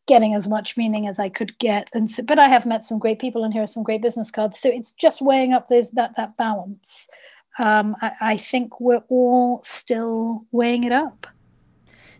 getting 0.08 0.34
as 0.34 0.48
much 0.48 0.76
meaning 0.76 1.06
as 1.06 1.20
I 1.20 1.28
could 1.28 1.56
get. 1.58 1.90
And 1.94 2.10
so, 2.10 2.24
but 2.24 2.38
I 2.38 2.48
have 2.48 2.66
met 2.66 2.82
some 2.82 2.98
great 2.98 3.20
people, 3.20 3.44
and 3.44 3.52
here 3.52 3.62
are 3.62 3.68
some 3.68 3.84
great 3.84 4.02
business 4.02 4.30
cards. 4.30 4.58
So 4.58 4.70
it's 4.70 4.92
just 4.92 5.22
weighing 5.22 5.52
up 5.52 5.68
those 5.68 5.92
that 5.92 6.16
that 6.16 6.36
balance. 6.36 7.08
Um, 7.58 7.96
I, 8.00 8.12
I 8.20 8.36
think 8.36 8.80
we're 8.80 9.02
all 9.08 9.60
still 9.64 10.44
weighing 10.52 10.84
it 10.84 10.92
up. 10.92 11.26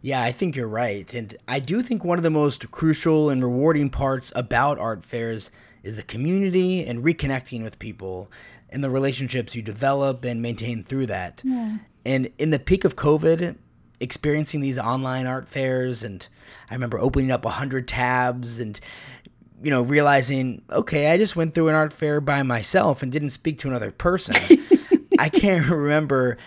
Yeah, 0.01 0.22
I 0.22 0.33
think 0.33 0.55
you're 0.55 0.68
right. 0.68 1.12
And 1.12 1.37
I 1.48 1.59
do 1.61 1.83
think 1.83 2.05
one 2.05 2.18
of 2.18 2.22
the 2.22 2.31
most 2.31 2.70
crucial 2.70 3.31
and 3.31 3.42
rewarding 3.42 3.90
parts 3.90 4.33
about 4.37 4.79
art 4.79 5.05
fairs 5.05 5.51
is 5.83 5.96
the 5.96 6.03
community 6.03 6.85
and 6.85 7.05
reconnecting 7.05 7.62
with 7.62 7.79
people 7.79 8.31
and 8.70 8.85
the 8.85 8.90
relationships 8.90 9.55
you 9.55 9.62
develop 9.62 10.24
and 10.24 10.42
maintain 10.42 10.83
through 10.83 11.07
that. 11.07 11.40
Yeah. 11.44 11.79
And 12.05 12.31
in 12.38 12.51
the 12.51 12.59
peak 12.59 12.85
of 12.85 12.96
COVID, 12.96 13.57
experiencing 14.01 14.61
these 14.61 14.79
online 14.79 15.27
art 15.27 15.48
fairs 15.48 16.05
and 16.05 16.27
I 16.70 16.74
remember 16.74 16.98
opening 16.98 17.33
up 17.33 17.44
100 17.44 17.88
tabs 17.88 18.61
and 18.61 18.79
you 19.61 19.72
know 19.72 19.83
realizing 19.83 20.62
okay 20.70 21.11
I 21.11 21.16
just 21.16 21.35
went 21.35 21.53
through 21.53 21.68
an 21.68 21.74
art 21.74 21.92
fair 21.92 22.20
by 22.20 22.44
myself 22.44 23.03
and 23.03 23.11
didn't 23.11 23.31
speak 23.31 23.59
to 23.61 23.68
another 23.68 23.90
person. 23.90 24.37
I 25.19 25.29
can't 25.29 25.67
remember 25.71 26.39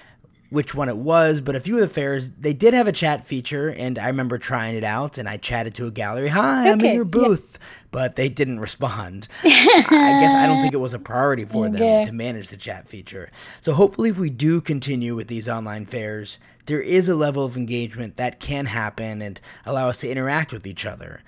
which 0.51 0.75
one 0.75 0.89
it 0.89 0.97
was, 0.97 1.39
but 1.39 1.55
a 1.55 1.61
few 1.61 1.75
of 1.75 1.81
the 1.81 1.87
fairs 1.87 2.29
they 2.29 2.51
did 2.51 2.73
have 2.73 2.85
a 2.85 2.91
chat 2.91 3.25
feature, 3.25 3.69
and 3.69 3.97
I 3.97 4.07
remember 4.07 4.37
trying 4.37 4.75
it 4.75 4.83
out. 4.83 5.17
And 5.17 5.27
I 5.27 5.37
chatted 5.37 5.73
to 5.75 5.87
a 5.87 5.91
gallery, 5.91 6.27
"Hi, 6.27 6.63
okay, 6.63 6.71
I'm 6.71 6.81
in 6.81 6.95
your 6.95 7.05
booth," 7.05 7.51
yeah. 7.53 7.67
but 7.91 8.15
they 8.17 8.29
didn't 8.29 8.59
respond. 8.59 9.27
I 9.43 9.47
guess 9.49 10.33
I 10.33 10.45
don't 10.47 10.61
think 10.61 10.73
it 10.73 10.77
was 10.77 10.93
a 10.93 10.99
priority 10.99 11.45
for 11.45 11.69
them 11.69 12.05
to 12.05 12.11
manage 12.11 12.49
the 12.49 12.57
chat 12.57 12.87
feature. 12.87 13.31
So 13.61 13.73
hopefully, 13.73 14.09
if 14.09 14.17
we 14.17 14.29
do 14.29 14.59
continue 14.59 15.15
with 15.15 15.27
these 15.27 15.47
online 15.47 15.85
fairs, 15.85 16.37
there 16.65 16.81
is 16.81 17.07
a 17.07 17.15
level 17.15 17.45
of 17.45 17.55
engagement 17.55 18.17
that 18.17 18.39
can 18.39 18.65
happen 18.65 19.21
and 19.21 19.39
allow 19.65 19.87
us 19.87 20.01
to 20.01 20.09
interact 20.09 20.51
with 20.51 20.67
each 20.67 20.85
other. 20.85 21.21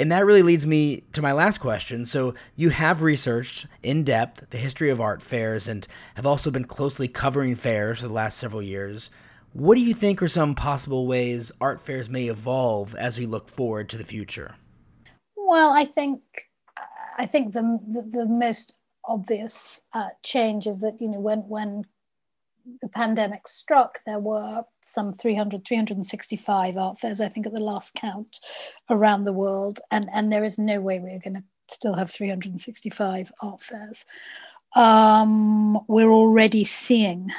And 0.00 0.10
that 0.12 0.24
really 0.24 0.42
leads 0.42 0.66
me 0.66 1.02
to 1.12 1.20
my 1.20 1.32
last 1.32 1.58
question. 1.58 2.06
So, 2.06 2.34
you 2.56 2.70
have 2.70 3.02
researched 3.02 3.66
in 3.82 4.02
depth 4.02 4.48
the 4.48 4.56
history 4.56 4.88
of 4.88 4.98
art 4.98 5.20
fairs 5.20 5.68
and 5.68 5.86
have 6.14 6.24
also 6.24 6.50
been 6.50 6.64
closely 6.64 7.06
covering 7.06 7.54
fairs 7.54 8.00
for 8.00 8.08
the 8.08 8.12
last 8.14 8.38
several 8.38 8.62
years. 8.62 9.10
What 9.52 9.74
do 9.74 9.82
you 9.82 9.92
think 9.92 10.22
are 10.22 10.28
some 10.28 10.54
possible 10.54 11.06
ways 11.06 11.52
art 11.60 11.82
fairs 11.82 12.08
may 12.08 12.28
evolve 12.28 12.94
as 12.94 13.18
we 13.18 13.26
look 13.26 13.50
forward 13.50 13.90
to 13.90 13.98
the 13.98 14.04
future? 14.04 14.54
Well, 15.36 15.70
I 15.70 15.84
think 15.84 16.22
I 17.18 17.26
think 17.26 17.52
the 17.52 17.78
the, 17.86 18.20
the 18.20 18.26
most 18.26 18.74
obvious 19.04 19.86
uh, 19.92 20.10
change 20.22 20.66
is 20.66 20.80
that 20.80 21.00
you 21.00 21.08
know 21.08 21.20
when 21.20 21.40
when 21.40 21.84
the 22.80 22.88
pandemic 22.88 23.48
struck, 23.48 24.00
there 24.06 24.18
were 24.18 24.64
some 24.80 25.12
300, 25.12 25.64
365 25.66 26.76
art 26.76 26.98
fairs, 26.98 27.20
I 27.20 27.28
think, 27.28 27.46
at 27.46 27.54
the 27.54 27.62
last 27.62 27.94
count 27.94 28.38
around 28.88 29.24
the 29.24 29.32
world. 29.32 29.80
And, 29.90 30.08
and 30.12 30.32
there 30.32 30.44
is 30.44 30.58
no 30.58 30.80
way 30.80 30.98
we're 30.98 31.18
going 31.18 31.34
to 31.34 31.44
still 31.68 31.94
have 31.94 32.10
365 32.10 33.32
art 33.42 33.62
fairs. 33.62 34.04
Um, 34.76 35.80
we're 35.88 36.10
already 36.10 36.64
seeing 36.64 37.30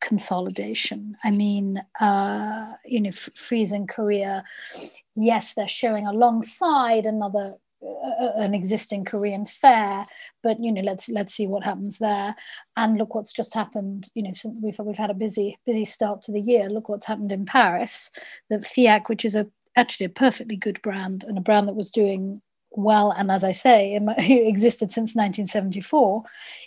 consolidation. 0.00 1.16
I 1.24 1.30
mean, 1.30 1.82
uh, 2.00 2.74
you 2.84 3.00
know, 3.00 3.10
Frieze 3.10 3.72
in 3.72 3.86
Korea, 3.86 4.44
yes, 5.14 5.54
they're 5.54 5.68
showing 5.68 6.06
alongside 6.06 7.06
another 7.06 7.56
an 7.82 8.54
existing 8.54 9.04
Korean 9.04 9.46
fair, 9.46 10.06
but 10.42 10.58
you 10.60 10.72
know, 10.72 10.82
let's 10.82 11.08
let's 11.08 11.34
see 11.34 11.46
what 11.46 11.64
happens 11.64 11.98
there. 11.98 12.34
And 12.76 12.98
look 12.98 13.14
what's 13.14 13.32
just 13.32 13.54
happened. 13.54 14.08
You 14.14 14.22
know, 14.22 14.32
since 14.32 14.58
we've 14.62 14.78
we've 14.78 14.96
had 14.96 15.10
a 15.10 15.14
busy 15.14 15.58
busy 15.66 15.84
start 15.84 16.22
to 16.22 16.32
the 16.32 16.40
year. 16.40 16.68
Look 16.68 16.88
what's 16.88 17.06
happened 17.06 17.32
in 17.32 17.46
Paris. 17.46 18.10
That 18.48 18.60
FIAC, 18.60 19.08
which 19.08 19.24
is 19.24 19.34
a 19.34 19.46
actually 19.76 20.06
a 20.06 20.10
perfectly 20.10 20.56
good 20.56 20.82
brand 20.82 21.24
and 21.24 21.38
a 21.38 21.42
brand 21.42 21.68
that 21.68 21.76
was 21.76 21.90
doing 21.90 22.42
well, 22.72 23.10
and 23.10 23.30
as 23.30 23.42
I 23.42 23.50
say, 23.50 23.94
it 23.94 24.02
existed 24.48 24.92
since 24.92 25.14
1974. 25.14 26.22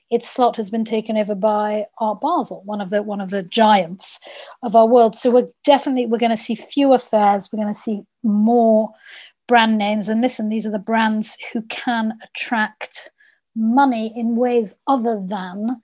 Its 0.09 0.29
slot 0.29 0.57
has 0.57 0.69
been 0.69 0.83
taken 0.83 1.17
over 1.17 1.35
by 1.35 1.85
Art 1.99 2.21
Basel, 2.21 2.61
one 2.65 2.81
of 2.81 2.89
the 2.89 3.01
one 3.01 3.21
of 3.21 3.29
the 3.29 3.43
giants 3.43 4.19
of 4.63 4.75
our 4.75 4.87
world. 4.87 5.15
So 5.15 5.31
we're 5.31 5.49
definitely 5.63 6.05
we're 6.05 6.17
going 6.17 6.29
to 6.29 6.37
see 6.37 6.55
fewer 6.55 6.97
fairs. 6.97 7.49
We're 7.51 7.61
going 7.63 7.73
to 7.73 7.79
see 7.79 8.03
more 8.21 8.91
brand 9.47 9.77
names 9.77 10.09
and 10.09 10.21
listen 10.21 10.49
these 10.49 10.65
are 10.65 10.71
the 10.71 10.79
brands 10.79 11.37
who 11.51 11.61
can 11.63 12.17
attract 12.23 13.11
money 13.55 14.13
in 14.15 14.35
ways 14.35 14.75
other 14.87 15.21
than 15.23 15.81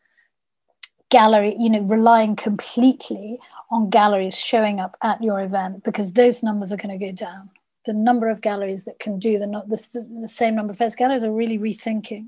gallery, 1.09 1.55
you 1.59 1.69
know, 1.69 1.81
relying 1.81 2.35
completely 2.35 3.39
on 3.71 3.89
galleries 3.89 4.37
showing 4.37 4.79
up 4.79 4.95
at 5.01 5.21
your 5.23 5.41
event 5.41 5.83
because 5.83 6.13
those 6.13 6.43
numbers 6.43 6.71
are 6.71 6.77
going 6.77 6.97
to 6.97 7.05
go 7.05 7.11
down. 7.11 7.49
The 7.85 7.93
number 7.93 8.29
of 8.29 8.41
galleries 8.41 8.85
that 8.85 8.99
can 8.99 9.17
do 9.17 9.39
the, 9.39 9.47
the, 9.67 10.05
the 10.21 10.27
same 10.27 10.55
number 10.55 10.71
of 10.71 10.77
fairs 10.77 10.95
galleries 10.95 11.23
are 11.23 11.31
really 11.31 11.57
rethinking. 11.57 12.27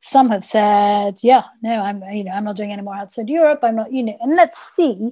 Some 0.00 0.28
have 0.30 0.44
said, 0.44 1.18
"Yeah, 1.22 1.44
no, 1.62 1.80
I'm 1.80 2.02
you 2.12 2.22
know 2.22 2.32
I'm 2.32 2.44
not 2.44 2.56
doing 2.56 2.70
any 2.70 2.82
more 2.82 2.94
outside 2.94 3.28
Europe. 3.28 3.60
I'm 3.62 3.76
not 3.76 3.92
you 3.92 4.02
know." 4.04 4.16
And 4.20 4.36
let's 4.36 4.60
see 4.60 5.10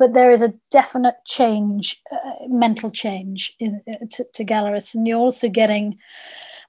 but 0.00 0.14
there 0.14 0.32
is 0.32 0.40
a 0.40 0.54
definite 0.70 1.16
change, 1.26 2.02
uh, 2.10 2.32
mental 2.48 2.90
change 2.90 3.54
in, 3.60 3.82
uh, 3.86 4.06
to, 4.10 4.24
to 4.32 4.44
gallerists, 4.44 4.94
and 4.94 5.06
you're 5.06 5.18
also 5.18 5.48
getting 5.48 5.98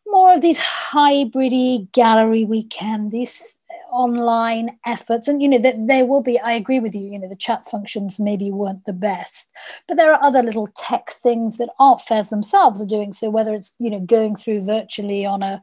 more 0.05 0.33
of 0.33 0.41
these 0.41 0.59
hybrid 0.59 1.89
gallery 1.93 2.43
weekend, 2.43 3.11
these 3.11 3.57
online 3.89 4.77
efforts. 4.85 5.29
And 5.29 5.41
you 5.41 5.47
know 5.47 5.59
that 5.59 5.75
there 5.87 6.05
will 6.05 6.21
be 6.21 6.39
i 6.41 6.53
agree 6.53 6.79
with 6.79 6.95
you 6.95 7.11
you 7.11 7.19
know 7.19 7.27
the 7.27 7.35
chat 7.35 7.65
functions 7.65 8.19
maybe 8.19 8.51
weren't 8.51 8.85
the 8.85 8.93
best. 8.93 9.49
But 9.87 9.95
there 9.95 10.13
are 10.13 10.21
other 10.21 10.43
little 10.43 10.67
tech 10.75 11.11
things 11.11 11.57
that 11.57 11.69
art 11.79 12.01
fairs 12.01 12.29
themselves 12.29 12.81
are 12.81 12.85
doing. 12.85 13.13
So 13.13 13.29
whether 13.29 13.53
it's 13.53 13.75
you 13.79 13.89
know 13.89 14.01
going 14.01 14.35
through 14.35 14.65
virtually 14.65 15.25
on 15.25 15.41
a 15.41 15.61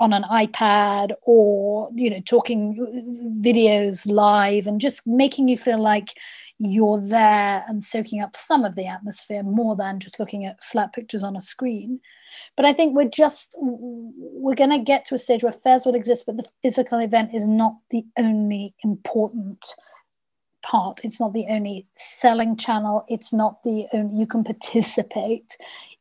on 0.00 0.12
an 0.12 0.24
ipad 0.24 1.12
or 1.22 1.88
you 1.94 2.10
know 2.10 2.20
talking 2.26 3.40
videos 3.40 4.10
live 4.10 4.66
and 4.66 4.80
just 4.80 5.06
making 5.06 5.46
you 5.48 5.56
feel 5.56 5.80
like 5.80 6.18
you're 6.64 7.00
there 7.00 7.64
and 7.66 7.82
soaking 7.82 8.22
up 8.22 8.36
some 8.36 8.64
of 8.64 8.76
the 8.76 8.86
atmosphere 8.86 9.42
more 9.42 9.74
than 9.74 9.98
just 9.98 10.20
looking 10.20 10.46
at 10.46 10.62
flat 10.62 10.92
pictures 10.92 11.24
on 11.24 11.34
a 11.34 11.40
screen. 11.40 12.00
But 12.56 12.66
I 12.66 12.72
think 12.72 12.94
we're 12.94 13.08
just, 13.08 13.56
we're 13.60 14.54
going 14.54 14.70
to 14.70 14.78
get 14.78 15.04
to 15.06 15.16
a 15.16 15.18
stage 15.18 15.42
where 15.42 15.52
fairs 15.52 15.84
will 15.84 15.96
exist, 15.96 16.24
but 16.24 16.36
the 16.36 16.48
physical 16.62 17.00
event 17.00 17.34
is 17.34 17.48
not 17.48 17.74
the 17.90 18.04
only 18.16 18.74
important 18.84 19.66
part. 20.62 21.00
It's 21.02 21.18
not 21.18 21.32
the 21.32 21.46
only 21.50 21.86
selling 21.96 22.56
channel. 22.56 23.04
It's 23.08 23.32
not 23.32 23.64
the 23.64 23.86
only, 23.92 24.20
you 24.20 24.26
can 24.26 24.44
participate 24.44 25.56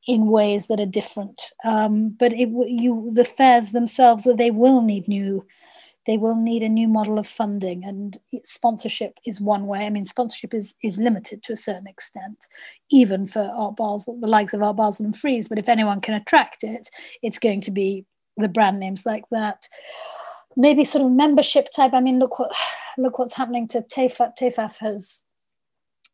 in 0.06 0.28
ways 0.28 0.67
that 0.67 0.80
are 0.80 0.86
different. 0.86 1.41
Um, 1.63 2.10
but 2.10 2.34
it, 2.34 2.50
you, 2.50 3.10
the 3.13 3.26
fairs 3.26 3.71
themselves, 3.71 4.28
they 4.36 4.52
will 4.52 4.82
need 4.82 5.08
new 5.08 5.43
they 6.08 6.18
will 6.18 6.36
need 6.36 6.64
a 6.64 6.70
new 6.70 6.88
model 6.88 7.20
of 7.20 7.28
funding 7.28 7.84
and 7.86 8.18
sponsorship 8.44 9.20
is 9.26 9.40
one 9.40 9.68
way. 9.68 9.86
I 9.86 9.90
mean 9.90 10.06
sponsorship 10.06 10.54
is 10.54 10.74
is 10.84 11.00
limited 11.00 11.44
to 11.44 11.54
a 11.54 11.58
certain 11.58 11.88
extent 11.88 12.48
even 12.92 13.28
for 13.28 13.42
art 13.42 13.76
basel 13.76 14.20
the 14.20 14.28
likes 14.28 14.54
of 14.54 14.62
art 14.62 14.78
basel 14.78 15.06
and 15.06 15.16
frieze 15.16 15.48
but 15.48 15.60
if 15.60 15.70
anyone 15.70 16.02
can 16.02 16.14
attract 16.14 16.64
it 16.64 16.90
it's 17.22 17.40
going 17.40 17.62
to 17.62 17.72
be 17.72 18.06
the 18.38 18.48
brand 18.48 18.80
names 18.80 19.06
like 19.06 19.26
that. 19.32 19.68
Maybe 20.58 20.84
sort 20.84 21.06
of 21.06 21.12
membership 21.12 21.70
type. 21.74 21.94
I 21.94 22.02
mean 22.02 22.20
look 22.20 22.40
what 22.40 22.54
look 22.98 23.20
what's 23.20 23.36
happening 23.36 23.68
to 23.70 23.82
TEFAF. 23.82 24.34
TEFAF 24.40 24.78
has 24.80 25.24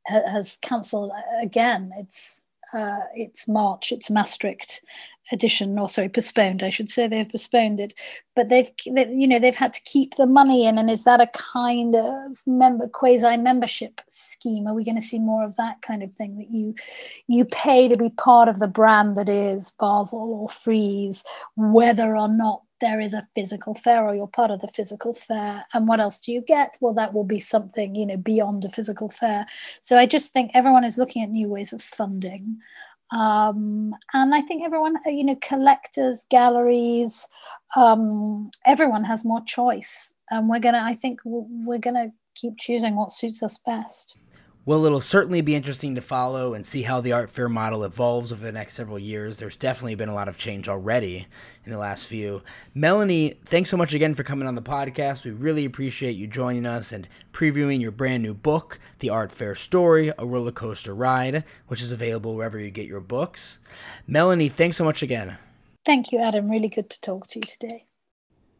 has 0.05 0.57
cancelled 0.61 1.11
again. 1.41 1.91
It's 1.97 2.43
uh, 2.73 2.99
it's 3.15 3.47
March, 3.47 3.91
it's 3.91 4.09
Maastricht, 4.09 4.81
edition 5.31 5.77
or 5.77 5.89
sorry 5.89 6.09
postponed 6.09 6.63
i 6.63 6.69
should 6.69 6.89
say. 6.89 7.07
They've 7.07 7.29
postponed 7.29 7.79
it. 7.79 7.93
But 8.35 8.49
they've 8.49 8.69
they, 8.91 9.09
you 9.09 9.27
know 9.27 9.39
they've 9.39 9.55
had 9.55 9.73
to 9.73 9.81
keep 9.81 10.15
the 10.15 10.27
money 10.27 10.65
in. 10.65 10.77
And 10.77 10.89
is 10.89 11.03
that 11.03 11.21
a 11.21 11.27
kind 11.27 11.95
of 11.95 12.41
member 12.45 12.87
quasi 12.87 13.37
membership 13.37 14.01
scheme? 14.07 14.67
Are 14.67 14.73
we 14.73 14.83
going 14.83 14.95
to 14.95 15.01
see 15.01 15.19
more 15.19 15.43
of 15.43 15.55
that 15.57 15.81
kind 15.81 16.03
of 16.03 16.13
thing 16.13 16.37
that 16.37 16.49
you 16.49 16.75
you 17.27 17.45
pay 17.45 17.87
to 17.87 17.97
be 17.97 18.09
part 18.09 18.49
of 18.49 18.59
the 18.59 18.67
brand 18.67 19.17
that 19.17 19.29
is 19.29 19.71
basel 19.79 20.19
or 20.19 20.49
frieze 20.49 21.23
whether 21.55 22.15
or 22.15 22.27
not 22.27 22.61
there 22.79 22.99
is 22.99 23.15
a 23.15 23.27
physical 23.33 23.73
fair 23.73 24.05
or 24.05 24.13
you're 24.13 24.27
part 24.27 24.51
of 24.51 24.61
the 24.61 24.67
physical 24.67 25.13
fair? 25.13 25.65
And 25.73 25.87
what 25.87 25.99
else 25.99 26.19
do 26.19 26.31
you 26.31 26.41
get? 26.41 26.75
Well 26.79 26.93
that 26.93 27.13
will 27.13 27.23
be 27.23 27.39
something 27.39 27.95
you 27.95 28.05
know 28.05 28.17
beyond 28.17 28.65
a 28.65 28.69
physical 28.69 29.09
fair. 29.09 29.45
So 29.81 29.97
i 29.97 30.05
just 30.05 30.31
think 30.31 30.51
everyone 30.53 30.83
is 30.83 30.97
looking 30.97 31.23
at 31.23 31.29
new 31.29 31.49
ways 31.49 31.73
of 31.73 31.81
funding 31.81 32.59
um, 33.11 33.95
and 34.13 34.35
I 34.35 34.41
think 34.41 34.63
everyone, 34.63 34.97
uh, 35.05 35.09
you 35.09 35.23
know, 35.23 35.37
collectors, 35.41 36.25
galleries, 36.29 37.27
um, 37.75 38.51
everyone 38.65 39.03
has 39.05 39.23
more 39.23 39.41
choice. 39.45 40.13
And 40.29 40.49
we're 40.49 40.59
gonna, 40.59 40.81
I 40.83 40.93
think, 40.93 41.21
we're 41.23 41.77
gonna 41.77 42.11
keep 42.35 42.57
choosing 42.57 42.95
what 42.95 43.11
suits 43.11 43.41
us 43.41 43.57
best. 43.57 44.17
Well, 44.67 44.83
it'll 44.83 44.99
certainly 44.99 45.39
be 45.39 45.55
interesting 45.55 45.95
to 45.95 46.01
follow 46.01 46.53
and 46.53 46.65
see 46.65 46.81
how 46.81 46.99
the 46.99 47.13
art 47.13 47.31
fair 47.31 47.47
model 47.47 47.85
evolves 47.85 48.33
over 48.33 48.43
the 48.43 48.51
next 48.51 48.73
several 48.73 48.99
years. 48.99 49.39
There's 49.39 49.55
definitely 49.55 49.95
been 49.95 50.09
a 50.09 50.13
lot 50.13 50.27
of 50.27 50.37
change 50.37 50.67
already 50.67 51.25
in 51.65 51.71
the 51.71 51.77
last 51.77 52.05
few. 52.05 52.43
Melanie, 52.73 53.39
thanks 53.45 53.69
so 53.69 53.77
much 53.77 53.93
again 53.93 54.13
for 54.13 54.23
coming 54.23 54.45
on 54.45 54.55
the 54.55 54.61
podcast. 54.61 55.23
We 55.23 55.31
really 55.31 55.63
appreciate 55.63 56.17
you 56.17 56.27
joining 56.27 56.65
us 56.65 56.91
and 56.91 57.07
previewing 57.31 57.79
your 57.79 57.93
brand 57.93 58.23
new 58.23 58.33
book, 58.33 58.77
The 58.99 59.09
Art 59.09 59.31
Fair 59.31 59.55
Story 59.55 60.11
A 60.17 60.25
Roller 60.25 60.51
Coaster 60.51 60.93
Ride, 60.93 61.45
which 61.67 61.81
is 61.81 61.93
available 61.93 62.35
wherever 62.35 62.59
you 62.59 62.69
get 62.69 62.87
your 62.87 62.99
books. 62.99 63.59
Melanie, 64.05 64.49
thanks 64.49 64.75
so 64.75 64.83
much 64.83 65.01
again. 65.01 65.37
Thank 65.85 66.11
you, 66.11 66.19
Adam. 66.19 66.51
Really 66.51 66.67
good 66.67 66.89
to 66.89 66.99
talk 66.99 67.27
to 67.27 67.39
you 67.39 67.43
today. 67.43 67.85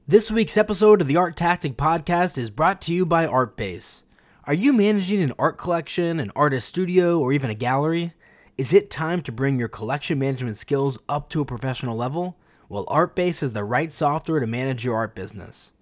This 0.07 0.31
week's 0.31 0.55
episode 0.55 1.01
of 1.01 1.07
the 1.07 1.17
Art 1.17 1.35
Tactic 1.35 1.75
Podcast 1.75 2.37
is 2.37 2.49
brought 2.49 2.81
to 2.83 2.93
you 2.93 3.05
by 3.05 3.27
ArtBase. 3.27 4.03
Are 4.47 4.53
you 4.53 4.71
managing 4.71 5.21
an 5.21 5.33
art 5.37 5.57
collection, 5.57 6.21
an 6.21 6.31
artist 6.33 6.69
studio, 6.69 7.19
or 7.19 7.33
even 7.33 7.49
a 7.49 7.53
gallery? 7.53 8.13
Is 8.57 8.73
it 8.73 8.89
time 8.89 9.21
to 9.23 9.31
bring 9.33 9.59
your 9.59 9.67
collection 9.67 10.19
management 10.19 10.55
skills 10.55 10.97
up 11.09 11.29
to 11.31 11.41
a 11.41 11.45
professional 11.45 11.97
level? 11.97 12.37
Well, 12.69 12.85
ArtBase 12.85 13.43
is 13.43 13.51
the 13.51 13.65
right 13.65 13.91
software 13.91 14.39
to 14.39 14.47
manage 14.47 14.85
your 14.85 14.95
art 14.95 15.15
business. 15.15 15.73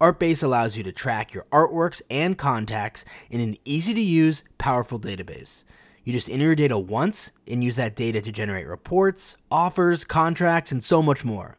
ArtBase 0.00 0.42
allows 0.42 0.74
you 0.78 0.82
to 0.84 0.90
track 0.90 1.34
your 1.34 1.44
artworks 1.52 2.00
and 2.08 2.38
contacts 2.38 3.04
in 3.28 3.42
an 3.42 3.58
easy 3.66 3.92
to 3.92 4.00
use, 4.00 4.42
powerful 4.56 4.98
database. 4.98 5.64
You 6.02 6.14
just 6.14 6.30
enter 6.30 6.46
your 6.46 6.54
data 6.54 6.78
once 6.78 7.30
and 7.46 7.62
use 7.62 7.76
that 7.76 7.94
data 7.94 8.22
to 8.22 8.32
generate 8.32 8.66
reports, 8.66 9.36
offers, 9.50 10.06
contracts, 10.06 10.72
and 10.72 10.82
so 10.82 11.02
much 11.02 11.26
more 11.26 11.58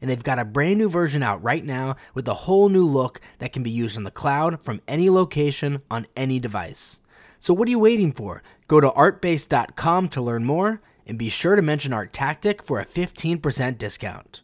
and 0.00 0.10
they've 0.10 0.22
got 0.22 0.38
a 0.38 0.44
brand 0.44 0.78
new 0.78 0.88
version 0.88 1.22
out 1.22 1.42
right 1.42 1.64
now 1.64 1.96
with 2.14 2.26
a 2.28 2.34
whole 2.34 2.68
new 2.68 2.84
look 2.84 3.20
that 3.38 3.52
can 3.52 3.62
be 3.62 3.70
used 3.70 3.96
on 3.96 4.04
the 4.04 4.10
cloud 4.10 4.62
from 4.62 4.80
any 4.88 5.10
location 5.10 5.82
on 5.90 6.06
any 6.16 6.38
device. 6.38 7.00
So 7.38 7.54
what 7.54 7.68
are 7.68 7.70
you 7.70 7.78
waiting 7.78 8.12
for? 8.12 8.42
Go 8.68 8.80
to 8.80 8.90
artbase.com 8.90 10.08
to 10.08 10.20
learn 10.20 10.44
more 10.44 10.82
and 11.06 11.18
be 11.18 11.28
sure 11.28 11.56
to 11.56 11.62
mention 11.62 11.92
Art 11.92 12.12
Tactic 12.12 12.62
for 12.62 12.78
a 12.78 12.84
15% 12.84 13.78
discount. 13.78 14.42